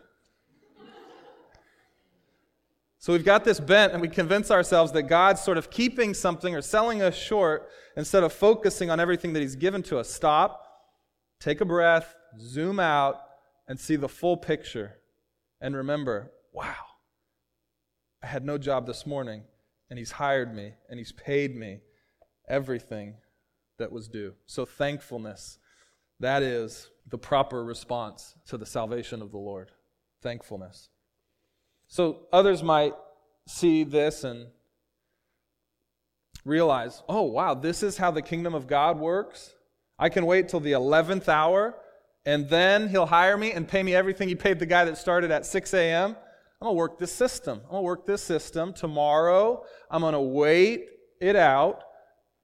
[3.03, 6.55] So we've got this bent, and we convince ourselves that God's sort of keeping something
[6.55, 7.67] or selling us short
[7.97, 10.09] instead of focusing on everything that He's given to us.
[10.09, 10.65] Stop,
[11.41, 13.17] take a breath, zoom out,
[13.67, 14.99] and see the full picture.
[15.59, 16.75] And remember, wow,
[18.23, 19.43] I had no job this morning,
[19.89, 21.81] and He's hired me, and He's paid me
[22.47, 23.15] everything
[23.79, 24.35] that was due.
[24.45, 25.57] So thankfulness,
[26.19, 29.71] that is the proper response to the salvation of the Lord.
[30.21, 30.89] Thankfulness.
[31.87, 32.93] So others might
[33.47, 34.47] see this and
[36.45, 39.55] realize, oh, wow, this is how the kingdom of God works.
[39.99, 41.75] I can wait till the 11th hour
[42.25, 45.29] and then he'll hire me and pay me everything he paid the guy that started
[45.31, 46.15] at 6 a.m.
[46.61, 47.59] I'm going to work this system.
[47.65, 48.73] I'm going to work this system.
[48.73, 50.87] Tomorrow, I'm going to wait
[51.19, 51.83] it out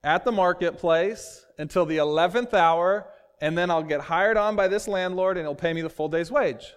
[0.03, 3.07] at the marketplace until the 11th hour,
[3.41, 6.09] and then I'll get hired on by this landlord and he'll pay me the full
[6.09, 6.73] day's wage.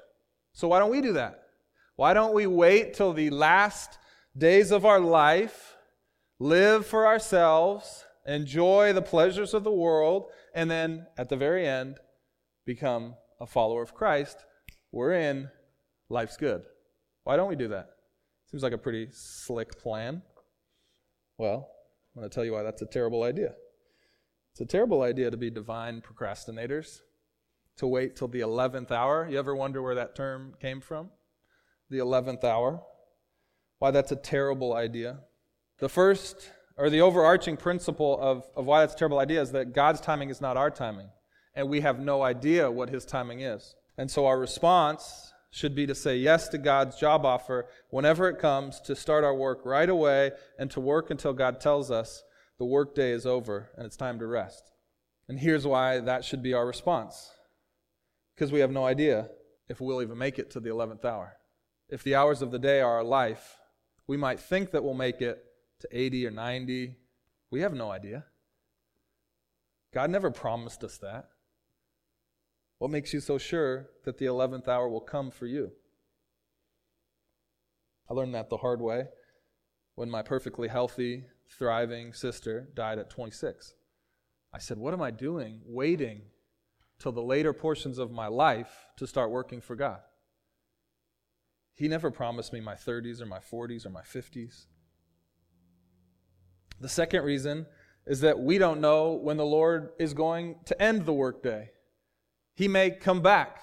[0.52, 1.42] So why don't we do that?
[1.96, 3.98] Why don't we wait till the last
[4.36, 5.76] days of our life,
[6.38, 11.98] live for ourselves, enjoy the pleasures of the world, and then at the very end,
[12.64, 14.44] become a follower of Christ?
[14.90, 15.48] We're in,
[16.08, 16.62] life's good.
[17.24, 17.90] Why don't we do that?
[18.50, 20.22] Seems like a pretty slick plan.
[21.38, 21.68] Well,
[22.14, 23.54] I'm going to tell you why that's a terrible idea.
[24.52, 27.00] It's a terrible idea to be divine procrastinators,
[27.76, 29.28] to wait till the 11th hour.
[29.28, 31.10] You ever wonder where that term came from?
[31.92, 32.82] the 11th hour.
[33.78, 35.20] Why that's a terrible idea.
[35.78, 39.74] The first, or the overarching principle of, of why that's a terrible idea is that
[39.74, 41.10] God's timing is not our timing,
[41.54, 43.74] and we have no idea what His timing is.
[43.98, 48.38] And so our response should be to say yes to God's job offer whenever it
[48.38, 52.22] comes, to start our work right away, and to work until God tells us
[52.62, 54.62] the workday is over and it's time to rest.
[55.28, 57.32] And here's why that should be our response
[58.36, 59.30] because we have no idea
[59.68, 61.38] if we'll even make it to the 11th hour
[61.88, 63.58] if the hours of the day are our life,
[64.06, 65.44] we might think that we'll make it
[65.80, 66.96] to 80 or 90.
[67.50, 68.24] We have no idea.
[69.92, 71.26] God never promised us that.
[72.78, 75.72] What makes you so sure that the 11th hour will come for you?
[78.08, 79.08] I learned that the hard way
[79.94, 81.26] when my perfectly healthy,
[81.58, 83.74] thriving sister died at 26.
[84.52, 86.22] I said, What am I doing waiting
[86.98, 90.00] till the later portions of my life to start working for God?
[91.74, 94.66] He never promised me my 30s or my 40s or my 50s.
[96.80, 97.66] The second reason
[98.06, 101.70] is that we don't know when the Lord is going to end the workday.
[102.54, 103.60] He may come back.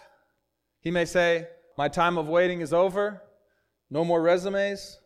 [0.80, 1.48] He may say,
[1.78, 3.22] My time of waiting is over.
[3.90, 4.99] No more resumes.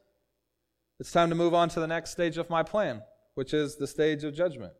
[0.99, 3.01] It's time to move on to the next stage of my plan,
[3.35, 4.73] which is the stage of judgment.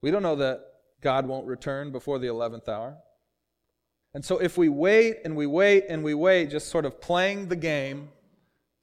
[0.00, 0.60] We don't know that
[1.00, 2.96] God won't return before the 11th hour.
[4.14, 7.48] And so if we wait and we wait and we wait, just sort of playing
[7.48, 8.10] the game,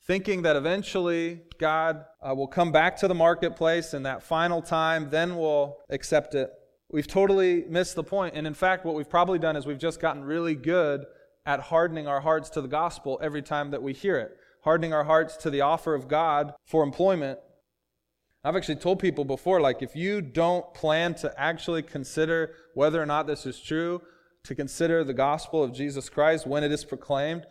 [0.08, 5.10] thinking that eventually God uh, will come back to the marketplace in that final time,
[5.10, 6.52] then we'll accept it.
[6.92, 8.36] We've totally missed the point.
[8.36, 11.06] And in fact, what we've probably done is we've just gotten really good
[11.46, 14.36] at hardening our hearts to the gospel every time that we hear it,
[14.70, 17.40] hardening our hearts to the offer of God for employment.
[18.44, 23.08] I've actually told people before, like, if you don't plan to actually consider whether or
[23.08, 24.00] not this is true,
[24.44, 27.48] to consider the gospel of Jesus Christ when it is proclaimed,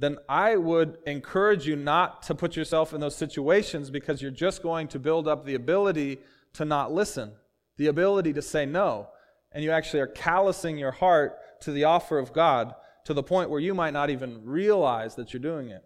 [0.00, 4.60] then I would encourage you not to put yourself in those situations because you're just
[4.60, 6.18] going to build up the ability
[6.54, 7.30] to not listen,
[7.76, 9.06] the ability to say no.
[9.52, 13.50] And you actually are callousing your heart to the offer of God to the point
[13.50, 15.84] where you might not even realize that you're doing it.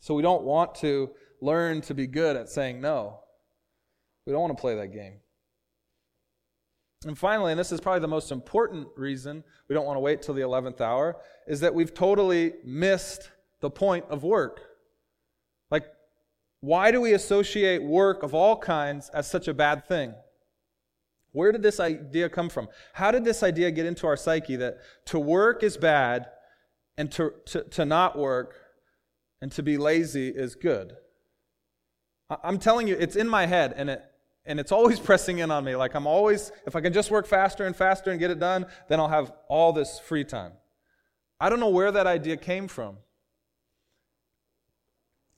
[0.00, 3.20] So we don't want to learn to be good at saying no.
[4.26, 5.20] We don't want to play that game.
[7.06, 10.20] And finally, and this is probably the most important reason we don't want to wait
[10.20, 13.30] till the 11th hour, is that we've totally missed
[13.60, 14.60] the point of work.
[15.70, 15.86] Like,
[16.60, 20.14] why do we associate work of all kinds as such a bad thing?
[21.32, 22.68] Where did this idea come from?
[22.92, 26.26] How did this idea get into our psyche that to work is bad
[26.98, 28.56] and to, to, to not work
[29.40, 30.96] and to be lazy is good?
[32.44, 34.04] I'm telling you, it's in my head and it,
[34.44, 35.76] and it's always pressing in on me.
[35.76, 38.66] Like I'm always, if I can just work faster and faster and get it done,
[38.88, 40.52] then I'll have all this free time.
[41.40, 42.98] I don't know where that idea came from.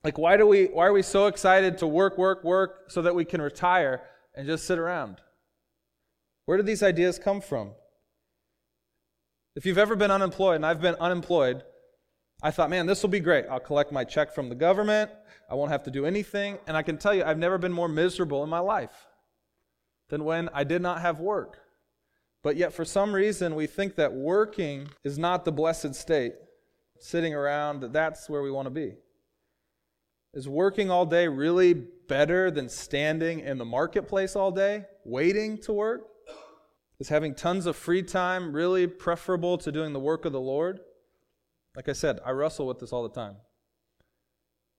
[0.04, 3.14] Like, why, do we, why are we so excited to work, work, work so that
[3.14, 4.02] we can retire
[4.34, 5.20] and just sit around?
[6.46, 7.70] Where did these ideas come from?
[9.54, 11.62] If you've ever been unemployed, and I've been unemployed,
[12.42, 13.46] I thought, man, this will be great.
[13.48, 15.10] I'll collect my check from the government.
[15.48, 16.58] I won't have to do anything.
[16.66, 19.06] And I can tell you, I've never been more miserable in my life
[20.08, 21.60] than when I did not have work.
[22.42, 26.34] But yet, for some reason, we think that working is not the blessed state,
[26.98, 28.94] sitting around, that that's where we want to be.
[30.34, 35.72] Is working all day really better than standing in the marketplace all day, waiting to
[35.72, 36.08] work?
[36.98, 40.80] Is having tons of free time really preferable to doing the work of the Lord?
[41.74, 43.36] Like I said, I wrestle with this all the time.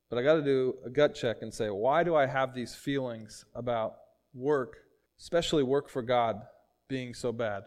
[0.10, 2.76] But I got to do a gut check and say, why do I have these
[2.76, 3.96] feelings about
[4.34, 4.78] work,
[5.20, 6.42] especially work for God,
[6.88, 7.64] being so bad?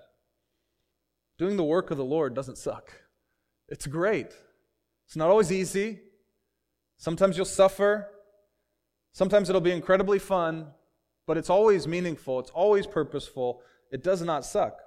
[1.38, 2.92] Doing the work of the Lord doesn't suck.
[3.68, 4.32] It's great.
[5.06, 6.00] It's not always easy.
[6.98, 8.08] Sometimes you'll suffer.
[9.12, 10.68] Sometimes it'll be incredibly fun,
[11.26, 12.38] but it's always meaningful.
[12.38, 13.60] It's always purposeful.
[13.90, 14.78] It does not suck.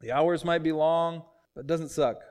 [0.00, 1.24] The hours might be long,
[1.54, 2.22] but it doesn't suck.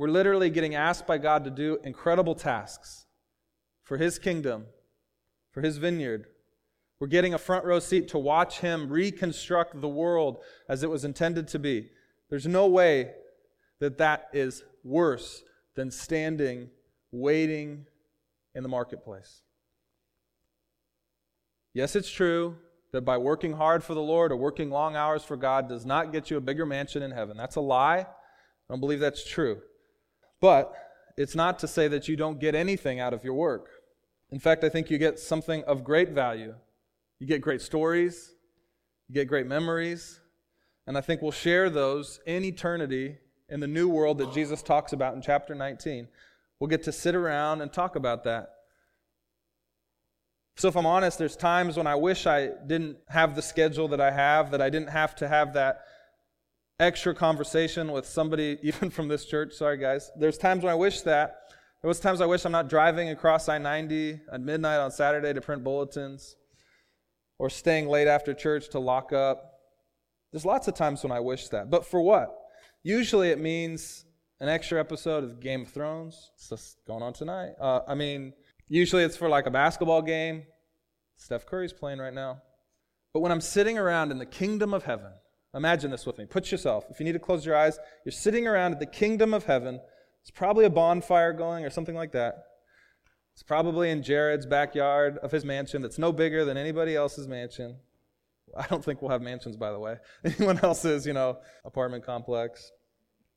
[0.00, 3.04] We're literally getting asked by God to do incredible tasks
[3.82, 4.64] for His kingdom,
[5.52, 6.24] for His vineyard.
[6.98, 10.38] We're getting a front row seat to watch Him reconstruct the world
[10.70, 11.90] as it was intended to be.
[12.30, 13.10] There's no way
[13.80, 15.42] that that is worse
[15.74, 16.70] than standing,
[17.12, 17.84] waiting
[18.54, 19.42] in the marketplace.
[21.74, 22.56] Yes, it's true
[22.92, 26.10] that by working hard for the Lord or working long hours for God does not
[26.10, 27.36] get you a bigger mansion in heaven.
[27.36, 27.98] That's a lie.
[27.98, 28.06] I
[28.70, 29.60] don't believe that's true.
[30.40, 30.72] But
[31.16, 33.68] it's not to say that you don't get anything out of your work.
[34.30, 36.54] In fact, I think you get something of great value.
[37.18, 38.32] You get great stories,
[39.08, 40.20] you get great memories,
[40.86, 43.18] and I think we'll share those in eternity
[43.50, 46.08] in the new world that Jesus talks about in chapter 19.
[46.58, 48.50] We'll get to sit around and talk about that.
[50.56, 54.00] So, if I'm honest, there's times when I wish I didn't have the schedule that
[54.00, 55.82] I have, that I didn't have to have that
[56.80, 59.52] extra conversation with somebody, even from this church.
[59.52, 60.10] Sorry, guys.
[60.18, 61.36] There's times when I wish that.
[61.82, 65.40] There was times I wish I'm not driving across I-90 at midnight on Saturday to
[65.40, 66.36] print bulletins,
[67.38, 69.54] or staying late after church to lock up.
[70.30, 71.70] There's lots of times when I wish that.
[71.70, 72.36] But for what?
[72.82, 74.04] Usually it means
[74.40, 76.30] an extra episode of Game of Thrones.
[76.34, 77.52] It's just going on tonight.
[77.60, 78.34] Uh, I mean,
[78.68, 80.44] usually it's for like a basketball game.
[81.16, 82.42] Steph Curry's playing right now.
[83.12, 85.12] But when I'm sitting around in the kingdom of heaven,
[85.54, 86.26] Imagine this with me.
[86.26, 89.34] Put yourself, if you need to close your eyes, you're sitting around at the kingdom
[89.34, 89.80] of heaven.
[90.22, 92.44] It's probably a bonfire going or something like that.
[93.32, 97.76] It's probably in Jared's backyard of his mansion that's no bigger than anybody else's mansion.
[98.56, 99.96] I don't think we'll have mansions, by the way.
[100.24, 102.72] Anyone else's, you know, apartment complex.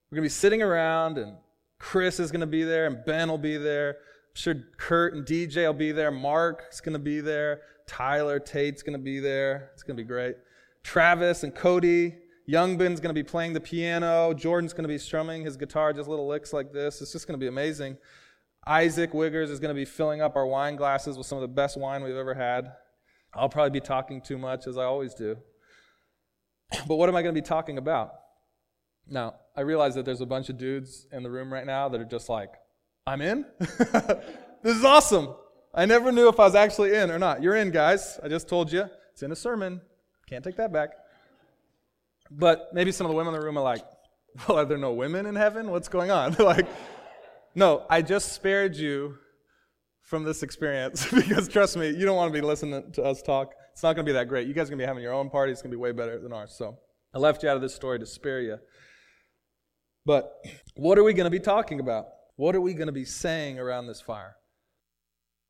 [0.10, 1.38] We're going to be sitting around, and
[1.80, 3.90] Chris is going to be there, and Ben will be there.
[3.90, 6.12] I'm sure Kurt and DJ will be there.
[6.12, 7.62] Mark is going to be there.
[7.88, 9.72] Tyler Tate's going to be there.
[9.74, 10.36] It's going to be great.
[10.84, 12.16] Travis and Cody.
[12.48, 14.34] Youngbin's going to be playing the piano.
[14.34, 17.02] Jordan's going to be strumming his guitar, just little licks like this.
[17.02, 17.98] It's just going to be amazing.
[18.68, 21.48] Isaac Wiggers is going to be filling up our wine glasses with some of the
[21.48, 22.72] best wine we've ever had.
[23.34, 25.38] I'll probably be talking too much, as I always do.
[26.88, 28.14] But what am I going to be talking about?
[29.08, 32.00] Now, I realize that there's a bunch of dudes in the room right now that
[32.00, 32.54] are just like,
[33.06, 33.46] I'm in?
[33.60, 35.36] this is awesome.
[35.74, 37.42] I never knew if I was actually in or not.
[37.42, 38.20] You're in, guys.
[38.24, 38.86] I just told you.
[39.12, 39.82] It's in a sermon.
[40.28, 40.92] Can't take that back.
[42.32, 43.86] But maybe some of the women in the room are like,
[44.48, 45.70] well, are there no women in heaven?
[45.70, 46.34] What's going on?
[46.40, 46.68] like,
[47.56, 49.18] no, I just spared you
[50.02, 53.54] from this experience because trust me, you don't want to be listening to us talk.
[53.72, 54.48] It's not going to be that great.
[54.48, 55.52] You guys are going to be having your own party.
[55.52, 56.54] It's going to be way better than ours.
[56.58, 56.78] So
[57.14, 58.58] I left you out of this story to spare you.
[60.06, 60.32] But
[60.76, 62.06] what are we going to be talking about?
[62.36, 64.36] What are we going to be saying around this fire?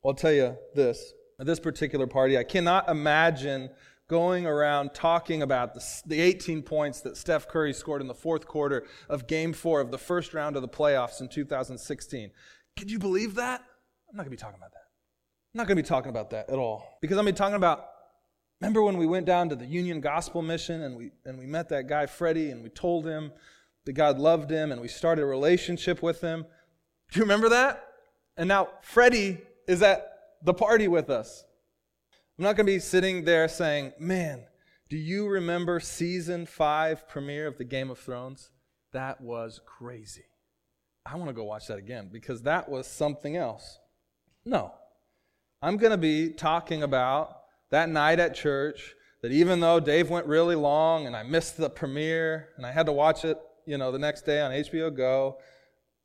[0.06, 1.14] I'll tell you this.
[1.40, 3.70] At this particular party, I cannot imagine
[4.14, 8.46] going around talking about the, the 18 points that Steph Curry scored in the fourth
[8.46, 12.30] quarter of game four of the first round of the playoffs in 2016.
[12.78, 13.62] Could you believe that?
[14.08, 14.84] I'm not going to be talking about that.
[15.52, 17.44] I'm not going to be talking about that at all because I'm going to be
[17.44, 17.88] talking about
[18.62, 21.70] remember when we went down to the Union Gospel Mission and we and we met
[21.70, 23.32] that guy Freddie and we told him
[23.86, 26.46] that God loved him and we started a relationship with him.
[27.12, 27.84] Do you remember that?
[28.38, 30.08] And now Freddie is at
[30.44, 31.46] the party with us.
[32.38, 34.46] I'm not going to be sitting there saying, "Man,
[34.90, 38.50] do you remember season 5 premiere of the Game of Thrones?
[38.92, 40.26] That was crazy."
[41.06, 43.78] I want to go watch that again because that was something else.
[44.46, 44.74] No.
[45.62, 47.38] I'm going to be talking about
[47.72, 51.70] that night at church that even though Dave went really long and I missed the
[51.70, 55.38] premiere and I had to watch it, you know, the next day on HBO Go,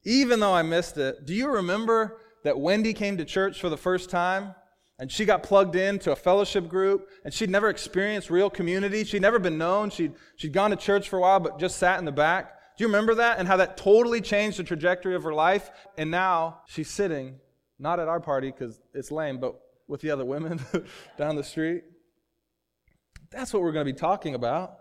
[0.05, 3.77] even though I missed it, do you remember that Wendy came to church for the
[3.77, 4.55] first time
[4.99, 9.05] and she got plugged into a fellowship group and she'd never experienced real community.
[9.05, 9.91] She'd never been known.
[9.91, 12.55] She'd, she'd gone to church for a while but just sat in the back.
[12.77, 15.71] Do you remember that and how that totally changed the trajectory of her life?
[15.97, 17.37] And now she's sitting
[17.79, 19.55] not at our party because it's lame, but
[19.87, 20.61] with the other women
[21.17, 21.85] down the street.
[23.31, 24.75] That's what we're going to be talking about.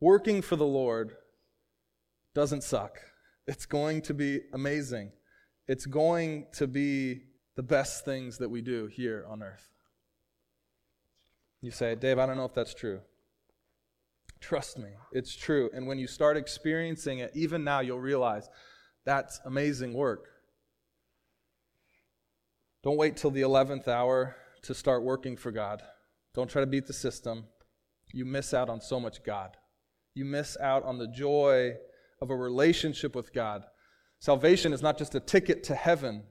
[0.00, 1.12] Working for the Lord
[2.34, 2.98] doesn't suck.
[3.46, 5.12] It's going to be amazing.
[5.68, 7.22] It's going to be
[7.56, 9.68] the best things that we do here on earth.
[11.62, 13.00] You say, Dave, I don't know if that's true.
[14.40, 15.70] Trust me, it's true.
[15.74, 18.48] And when you start experiencing it, even now, you'll realize
[19.04, 20.28] that's amazing work.
[22.84, 25.82] Don't wait till the 11th hour to start working for God.
[26.34, 27.46] Don't try to beat the system.
[28.12, 29.56] You miss out on so much God.
[30.14, 31.74] You miss out on the joy
[32.20, 33.64] of a relationship with God.
[34.18, 36.24] Salvation is not just a ticket to heaven,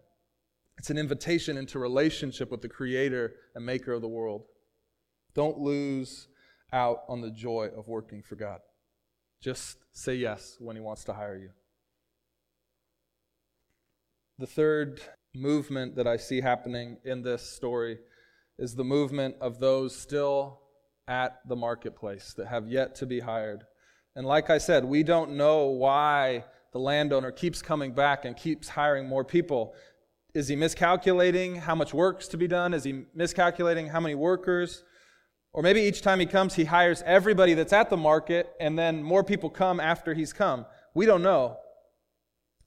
[0.86, 4.43] it's an invitation into relationship with the creator and maker of the world.
[5.33, 6.27] Don't lose
[6.71, 8.59] out on the joy of working for God.
[9.41, 11.49] Just say yes when He wants to hire you.
[14.38, 15.01] The third
[15.33, 17.97] movement that I see happening in this story
[18.59, 20.61] is the movement of those still
[21.07, 23.63] at the marketplace that have yet to be hired.
[24.15, 28.67] And like I said, we don't know why the landowner keeps coming back and keeps
[28.67, 29.73] hiring more people.
[30.36, 32.73] Is he miscalculating how much work's to be done?
[32.73, 34.83] Is he miscalculating how many workers?
[35.53, 39.01] Or maybe each time he comes, he hires everybody that's at the market and then
[39.01, 40.65] more people come after he's come.
[40.93, 41.57] We don't know.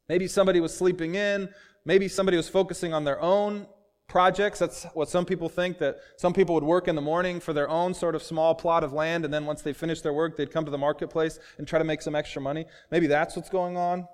[0.08, 1.50] Maybe somebody was sleeping in.
[1.84, 3.66] Maybe somebody was focusing on their own
[4.08, 4.58] projects.
[4.58, 7.68] That's what some people think that some people would work in the morning for their
[7.68, 10.50] own sort of small plot of land, and then once they finished their work, they'd
[10.50, 12.64] come to the marketplace and try to make some extra money.
[12.90, 14.08] Maybe that's what's going on.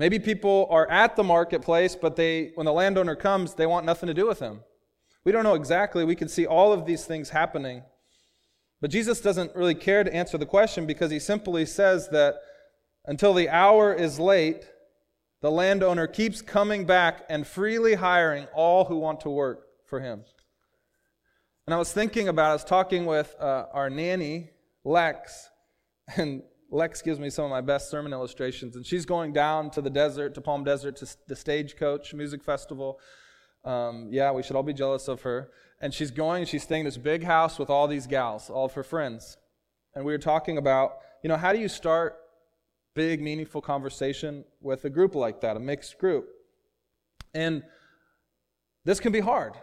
[0.00, 4.06] Maybe people are at the marketplace, but they, when the landowner comes, they want nothing
[4.06, 4.60] to do with him.
[5.24, 6.06] We don't know exactly.
[6.06, 7.82] We can see all of these things happening.
[8.80, 12.36] But Jesus doesn't really care to answer the question because he simply says that
[13.04, 14.70] until the hour is late,
[15.42, 20.24] the landowner keeps coming back and freely hiring all who want to work for him.
[21.66, 24.48] And I was thinking about, I was talking with uh, our nanny,
[24.82, 25.50] Lex,
[26.16, 28.76] and Lex gives me some of my best sermon illustrations.
[28.76, 33.00] And she's going down to the desert, to Palm Desert, to the Stagecoach Music Festival.
[33.64, 35.50] Um, yeah, we should all be jealous of her.
[35.80, 38.74] And she's going, she's staying in this big house with all these gals, all of
[38.74, 39.36] her friends.
[39.94, 42.16] And we were talking about, you know, how do you start
[42.94, 46.28] big, meaningful conversation with a group like that, a mixed group.
[47.34, 47.62] And
[48.84, 49.54] this can be hard.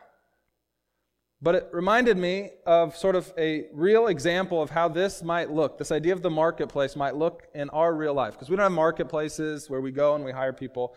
[1.41, 5.77] But it reminded me of sort of a real example of how this might look.
[5.77, 8.33] This idea of the marketplace might look in our real life.
[8.33, 10.95] Because we don't have marketplaces where we go and we hire people.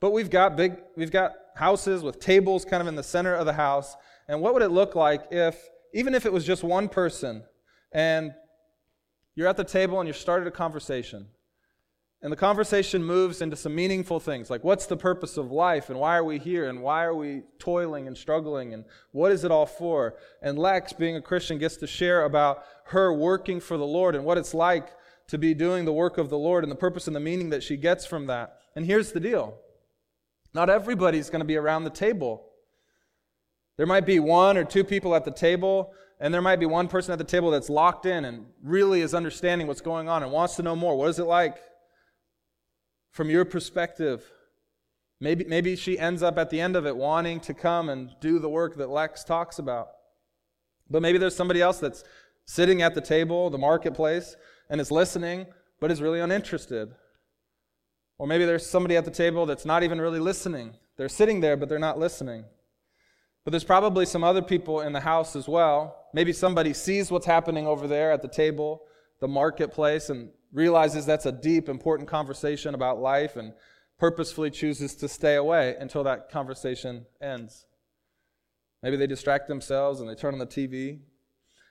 [0.00, 3.44] But we've got big, we've got houses with tables kind of in the center of
[3.44, 3.94] the house.
[4.28, 7.44] And what would it look like if, even if it was just one person,
[7.92, 8.32] and
[9.34, 11.26] you're at the table and you started a conversation,
[12.22, 15.98] and the conversation moves into some meaningful things like what's the purpose of life and
[15.98, 19.50] why are we here and why are we toiling and struggling and what is it
[19.50, 20.14] all for?
[20.40, 24.24] And Lex, being a Christian, gets to share about her working for the Lord and
[24.24, 24.88] what it's like
[25.28, 27.62] to be doing the work of the Lord and the purpose and the meaning that
[27.62, 28.56] she gets from that.
[28.76, 29.58] And here's the deal
[30.54, 32.48] not everybody's going to be around the table.
[33.78, 36.88] There might be one or two people at the table, and there might be one
[36.88, 40.30] person at the table that's locked in and really is understanding what's going on and
[40.30, 40.96] wants to know more.
[40.96, 41.56] What is it like
[43.12, 44.32] from your perspective.
[45.20, 48.40] Maybe, maybe she ends up at the end of it wanting to come and do
[48.40, 49.90] the work that Lex talks about.
[50.90, 52.02] But maybe there's somebody else that's
[52.44, 54.34] sitting at the table, the marketplace,
[54.68, 55.46] and is listening,
[55.78, 56.92] but is really uninterested.
[58.18, 60.74] Or maybe there's somebody at the table that's not even really listening.
[60.96, 62.44] They're sitting there, but they're not listening.
[63.44, 66.06] But there's probably some other people in the house as well.
[66.14, 68.82] Maybe somebody sees what's happening over there at the table,
[69.20, 73.52] the marketplace, and realizes that's a deep, important conversation about life and
[73.98, 77.66] purposefully chooses to stay away until that conversation ends.
[78.82, 81.00] Maybe they distract themselves and they turn on the TV.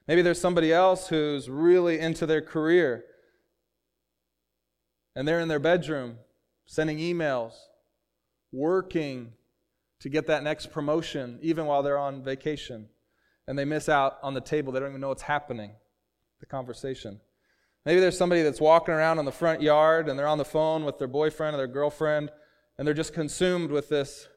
[0.08, 3.06] Maybe there's somebody else who's really into their career
[5.16, 6.18] and they're in their bedroom
[6.66, 7.54] sending emails,
[8.52, 9.34] working
[10.00, 12.88] to get that next promotion, even while they're on vacation.
[13.48, 14.72] And they miss out on the table.
[14.72, 15.72] They don't even know what's happening,
[16.40, 17.20] the conversation.
[17.86, 20.86] Maybe there's somebody that's walking around in the front yard and they're on the phone
[20.86, 22.32] with their boyfriend or their girlfriend
[22.78, 24.28] and they're just consumed with this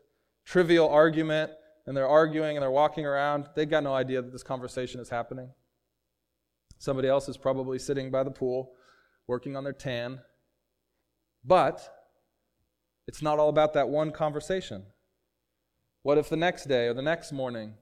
[0.46, 1.52] trivial argument
[1.86, 3.46] and they're arguing and they're walking around.
[3.54, 5.50] They've got no idea that this conversation is happening.
[6.78, 8.72] Somebody else is probably sitting by the pool
[9.26, 10.20] working on their tan.
[11.44, 11.86] But
[13.06, 14.84] it's not all about that one conversation.
[16.02, 17.74] What if the next day or the next morning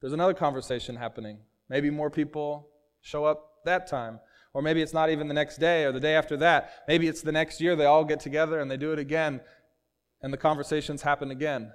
[0.00, 1.38] there's another conversation happening?
[1.68, 2.68] Maybe more people
[3.02, 4.20] show up that time.
[4.52, 6.72] Or maybe it's not even the next day or the day after that.
[6.88, 9.40] Maybe it's the next year they all get together and they do it again
[10.22, 11.72] and the conversations happen again.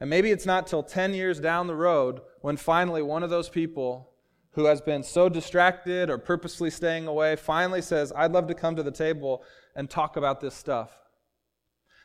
[0.00, 3.48] And maybe it's not till 10 years down the road when finally one of those
[3.48, 4.10] people
[4.52, 8.76] who has been so distracted or purposely staying away finally says, I'd love to come
[8.76, 9.44] to the table
[9.74, 10.90] and talk about this stuff.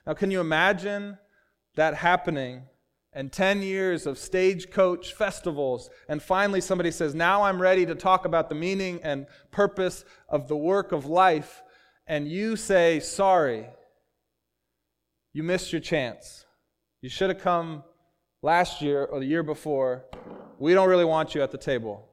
[0.06, 1.18] Now, can you imagine
[1.76, 2.64] that happening
[3.16, 8.26] and 10 years of stagecoach festivals, and finally somebody says, Now I'm ready to talk
[8.26, 11.62] about the meaning and purpose of the work of life,
[12.08, 13.68] and you say, Sorry,
[15.34, 16.46] you missed your chance.
[17.02, 17.84] You should have come
[18.42, 20.06] last year or the year before.
[20.60, 22.10] We don't really want you at the table.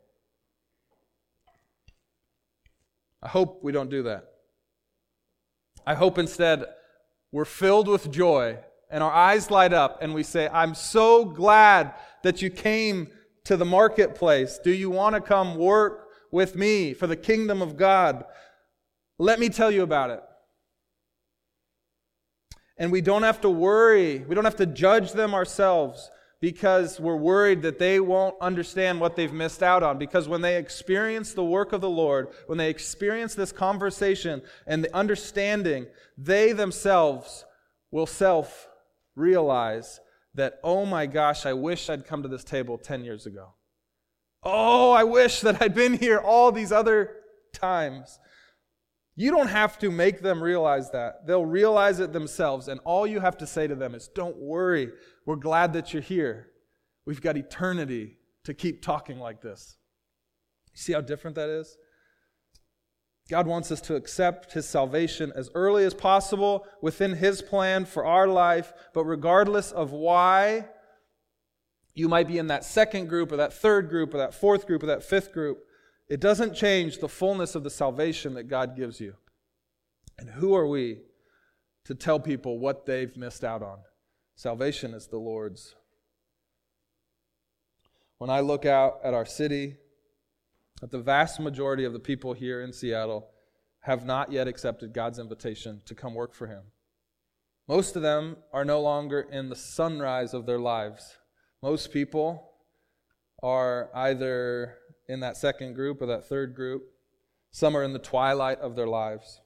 [3.22, 4.24] I hope we don't do that.
[5.86, 6.64] I hope instead
[7.32, 8.58] we're filled with joy
[8.90, 13.08] and our eyes light up and we say, I'm so glad that you came
[13.44, 14.58] to the marketplace.
[14.62, 18.24] Do you want to come work with me for the kingdom of God?
[19.18, 20.22] Let me tell you about it.
[22.76, 26.10] And we don't have to worry, we don't have to judge them ourselves
[26.40, 29.98] because we're worried that they won't understand what they've missed out on.
[29.98, 34.82] Because when they experience the work of the Lord, when they experience this conversation and
[34.82, 35.86] the understanding,
[36.16, 37.44] they themselves
[37.90, 38.69] will self
[39.20, 40.00] realize
[40.34, 43.54] that, oh my gosh, I wish I'd come to this table 10 years ago.
[44.42, 47.16] Oh, I wish that I'd been here all these other
[47.52, 48.18] times.
[49.16, 51.26] You don't have to make them realize that.
[51.26, 52.68] They'll realize it themselves.
[52.68, 54.90] And all you have to say to them is, Don't worry.
[55.26, 56.48] We're glad that you're here.
[57.04, 59.76] We've got eternity to keep talking like this.
[60.74, 61.76] See how different that is?
[63.30, 68.04] God wants us to accept His salvation as early as possible within His plan for
[68.04, 70.66] our life, but regardless of why
[71.94, 74.82] you might be in that second group or that third group or that fourth group
[74.82, 75.60] or that fifth group,
[76.08, 79.14] it doesn't change the fullness of the salvation that God gives you.
[80.18, 80.98] And who are we
[81.84, 83.78] to tell people what they've missed out on?
[84.34, 85.76] Salvation is the Lord's.
[88.18, 89.76] When I look out at our city,
[90.80, 93.28] that the vast majority of the people here in Seattle
[93.80, 96.62] have not yet accepted God's invitation to come work for Him.
[97.68, 101.16] Most of them are no longer in the sunrise of their lives.
[101.62, 102.52] Most people
[103.42, 104.76] are either
[105.08, 106.82] in that second group or that third group.
[107.50, 109.40] Some are in the twilight of their lives.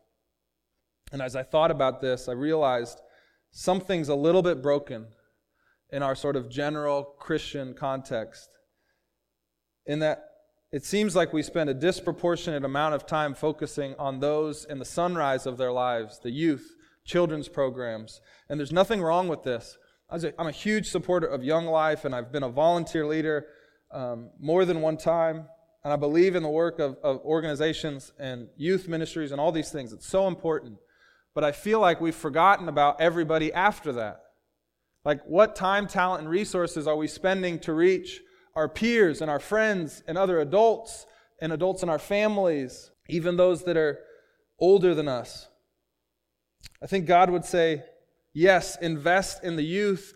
[1.12, 3.00] And as I thought about this, I realized
[3.50, 5.06] something's a little bit broken
[5.90, 8.48] in our sort of general Christian context.
[9.86, 10.33] In that
[10.74, 14.84] it seems like we spend a disproportionate amount of time focusing on those in the
[14.84, 18.20] sunrise of their lives, the youth, children's programs.
[18.48, 19.78] And there's nothing wrong with this.
[20.10, 23.46] I'm a huge supporter of Young Life, and I've been a volunteer leader
[23.92, 25.46] um, more than one time.
[25.84, 29.70] And I believe in the work of, of organizations and youth ministries and all these
[29.70, 29.92] things.
[29.92, 30.78] It's so important.
[31.36, 34.22] But I feel like we've forgotten about everybody after that.
[35.04, 38.20] Like, what time, talent, and resources are we spending to reach
[38.56, 41.06] our peers and our friends and other adults
[41.40, 43.98] and adults in our families, even those that are
[44.58, 45.48] older than us.
[46.82, 47.82] I think God would say,
[48.32, 50.14] yes, invest in the youth.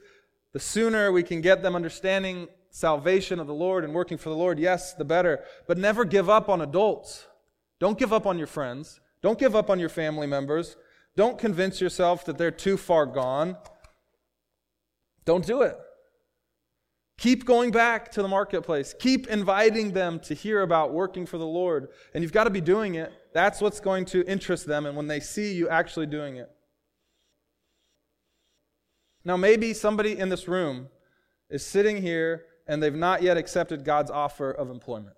[0.53, 4.37] The sooner we can get them understanding salvation of the Lord and working for the
[4.37, 5.45] Lord, yes, the better.
[5.67, 7.27] But never give up on adults.
[7.81, 9.01] Don't give up on your friends.
[9.23, 10.77] Don't give up on your family members.
[11.17, 13.57] Don't convince yourself that they're too far gone.
[15.25, 15.77] Don't do it.
[17.19, 18.95] Keep going back to the marketplace.
[18.99, 21.89] Keep inviting them to hear about working for the Lord.
[22.15, 23.13] And you've got to be doing it.
[23.35, 26.49] That's what's going to interest them, and when they see you actually doing it.
[29.25, 30.89] Now, maybe somebody in this room
[31.51, 35.17] is sitting here and they've not yet accepted God's offer of employment.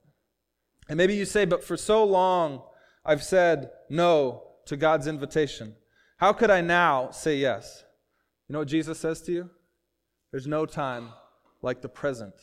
[0.89, 2.63] And maybe you say, but for so long
[3.05, 5.75] I've said no to God's invitation.
[6.17, 7.85] How could I now say yes?
[8.49, 9.51] You know what Jesus says to you?
[10.31, 11.11] There's no time
[11.63, 12.35] like the present.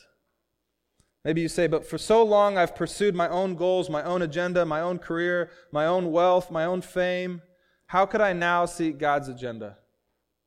[1.24, 4.64] Maybe you say, but for so long I've pursued my own goals, my own agenda,
[4.64, 7.42] my own career, my own wealth, my own fame.
[7.86, 9.76] How could I now seek God's agenda?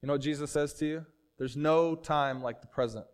[0.02, 1.06] You know what Jesus says to you?
[1.38, 3.06] There's no time like the present.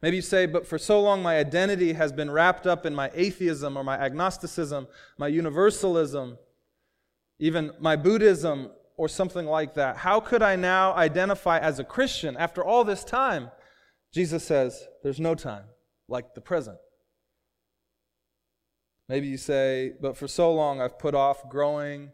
[0.00, 3.10] Maybe you say, but for so long my identity has been wrapped up in my
[3.14, 4.86] atheism or my agnosticism,
[5.18, 6.38] my universalism,
[7.38, 9.96] even my Buddhism or something like that.
[9.96, 13.50] How could I now identify as a Christian after all this time?
[14.12, 15.64] Jesus says, there's no time
[16.08, 16.78] like the present.
[19.08, 22.10] Maybe you say, but for so long I've put off growing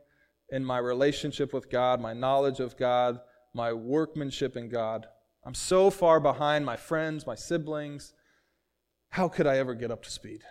[0.51, 3.19] in my relationship with God, my knowledge of God,
[3.55, 5.07] my workmanship in God.
[5.45, 8.15] I'm so far behind my friends, my siblings.
[9.11, 10.43] How could I ever get up to speed?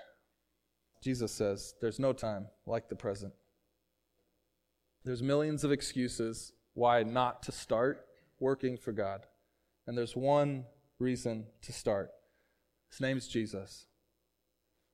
[1.01, 3.33] Jesus says, There's no time like the present.
[5.03, 8.05] There's millions of excuses why not to start
[8.39, 9.25] working for God.
[9.85, 10.65] And there's one
[10.99, 12.11] reason to start.
[12.89, 13.87] His name is Jesus.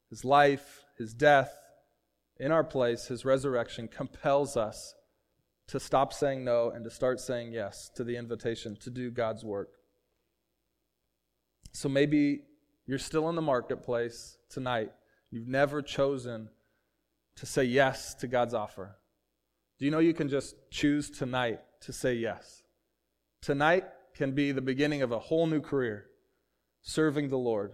[0.10, 1.54] His life, his death
[2.40, 4.96] in our place, his resurrection compels us
[5.68, 9.44] to stop saying no and to start saying yes to the invitation to do God's
[9.44, 9.70] work.
[11.74, 12.42] So maybe
[12.88, 14.92] you're still in the marketplace tonight.
[15.30, 16.50] You've never chosen
[17.36, 18.96] to say yes to God's offer.
[19.78, 22.64] Do you know you can just choose tonight to say yes?
[23.42, 23.86] Tonight
[24.20, 26.08] can be the beginning of a whole new career,
[26.82, 27.72] serving the Lord,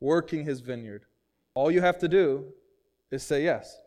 [0.00, 1.04] working his vineyard.
[1.54, 2.46] All you have to do
[3.12, 3.78] is say yes.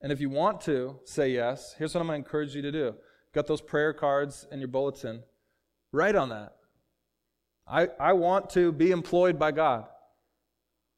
[0.00, 2.72] And if you want to say yes, here's what I'm going to encourage you to
[2.72, 2.96] do.
[3.32, 5.22] Got those prayer cards in your bulletin.
[5.92, 6.56] Write on that.
[7.68, 9.84] I, I want to be employed by God.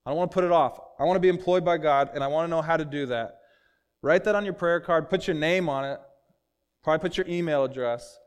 [0.07, 0.81] I don't want to put it off.
[0.99, 3.05] I want to be employed by God, and I want to know how to do
[3.07, 3.41] that.
[4.01, 6.01] Write that on your prayer card, put your name on it,
[6.83, 8.19] probably put your email address,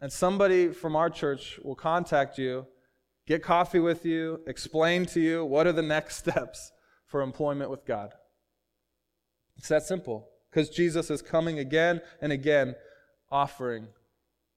[0.00, 2.66] and somebody from our church will contact you,
[3.26, 6.72] get coffee with you, explain to you what are the next steps
[7.06, 8.12] for employment with God.
[9.56, 12.74] It's that simple because Jesus is coming again and again
[13.30, 13.88] offering.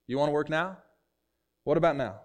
[0.07, 0.77] You want to work now?
[1.63, 2.19] What about now?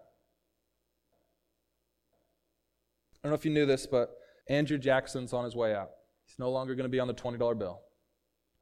[3.12, 4.10] I don't know if you knew this, but
[4.48, 5.90] Andrew Jackson's on his way out.
[6.26, 7.80] He's no longer going to be on the $20 bill.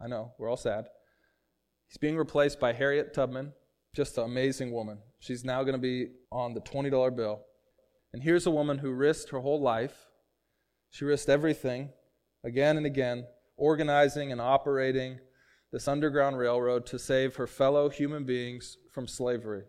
[0.01, 0.87] I know, we're all sad.
[1.89, 3.53] He's being replaced by Harriet Tubman,
[3.95, 4.99] just an amazing woman.
[5.21, 7.41] She's now going to be on the $20 bill.
[8.13, 10.07] And here's a woman who risked her whole life.
[10.91, 11.91] She risked everything
[12.45, 13.27] again and again,
[13.57, 15.19] organizing and operating
[15.73, 19.65] this underground railroad to save her fellow human beings from slavery.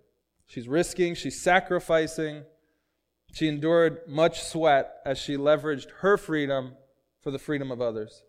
[0.48, 2.44] She's risking, she's sacrificing,
[3.34, 6.76] she endured much sweat as she leveraged her freedom
[7.22, 8.24] for the freedom of others.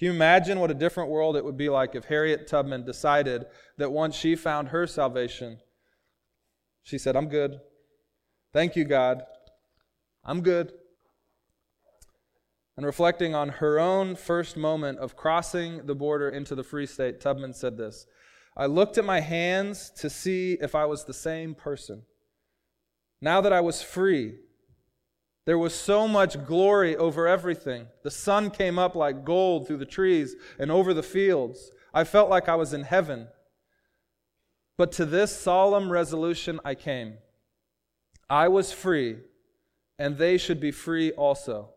[0.00, 3.44] Can you imagine what a different world it would be like if Harriet Tubman decided
[3.76, 5.58] that once she found her salvation,
[6.82, 7.60] she said, I'm good.
[8.54, 9.24] Thank you, God.
[10.24, 10.72] I'm good.
[12.78, 17.20] And reflecting on her own first moment of crossing the border into the Free State,
[17.20, 18.06] Tubman said this
[18.56, 22.04] I looked at my hands to see if I was the same person.
[23.20, 24.38] Now that I was free,
[25.50, 27.88] there was so much glory over everything.
[28.04, 31.72] The sun came up like gold through the trees and over the fields.
[31.92, 33.26] I felt like I was in heaven.
[34.78, 37.14] But to this solemn resolution I came
[38.30, 39.16] I was free,
[39.98, 41.70] and they should be free also.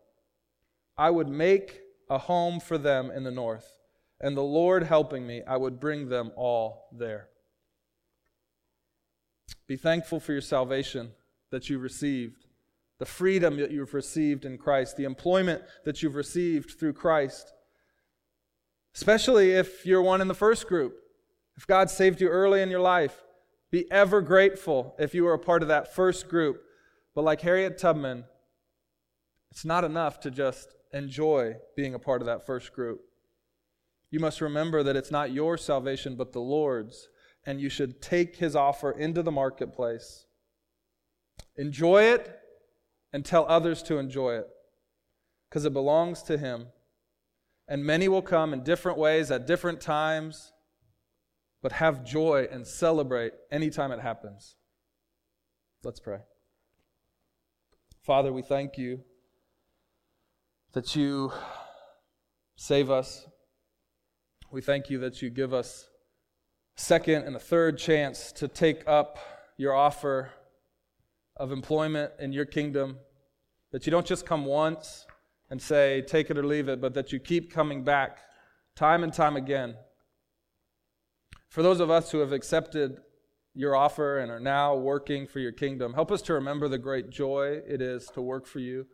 [0.96, 3.76] I would make a home for them in the north,
[4.20, 7.26] and the Lord helping me, I would bring them all there.
[9.66, 11.10] Be thankful for your salvation
[11.50, 12.46] that you received,
[12.98, 17.52] the freedom that you've received in Christ, the employment that you've received through Christ.
[18.94, 20.94] Especially if you're one in the first group.
[21.56, 23.22] If God saved you early in your life,
[23.70, 26.62] be ever grateful if you were a part of that first group.
[27.14, 28.24] But like Harriet Tubman,
[29.50, 33.00] it's not enough to just enjoy being a part of that first group.
[34.10, 37.08] You must remember that it's not your salvation, but the Lord's,
[37.44, 40.26] and you should take his offer into the marketplace
[41.56, 42.40] Enjoy it
[43.14, 44.48] and tell others to enjoy it
[45.48, 46.66] because it belongs to Him.
[47.68, 50.52] And many will come in different ways at different times,
[51.62, 54.56] but have joy and celebrate anytime it happens.
[55.84, 56.18] Let's pray.
[58.02, 59.00] Father, we thank you
[60.72, 61.32] that you
[62.56, 63.26] save us.
[64.50, 65.88] We thank you that you give us
[66.76, 69.18] a second and a third chance to take up
[69.56, 70.32] your offer
[71.36, 72.98] of employment in your kingdom.
[73.72, 75.06] That you don't just come once
[75.50, 78.18] and say, take it or leave it, but that you keep coming back
[78.76, 79.74] time and time again.
[81.48, 82.98] For those of us who have accepted
[83.54, 87.10] your offer and are now working for your kingdom, help us to remember the great
[87.10, 88.86] joy it is to work for you.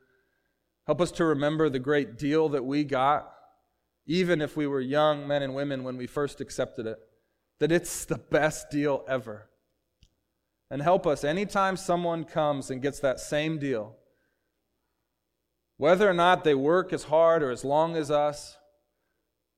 [0.87, 3.33] Help us to remember the great deal that we got,
[4.07, 6.99] even if we were young men and women when we first accepted it,
[7.59, 9.50] that it's the best deal ever.
[10.71, 13.97] And help us anytime someone comes and gets that same deal,
[15.77, 18.57] whether or not they work as hard or as long as us,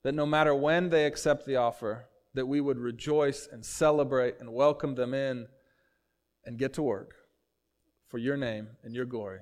[0.05, 4.53] that no matter when they accept the offer, that we would rejoice and celebrate and
[4.53, 5.49] welcome them in
[6.45, 7.15] and get to work
[8.09, 9.41] for your name and your glory.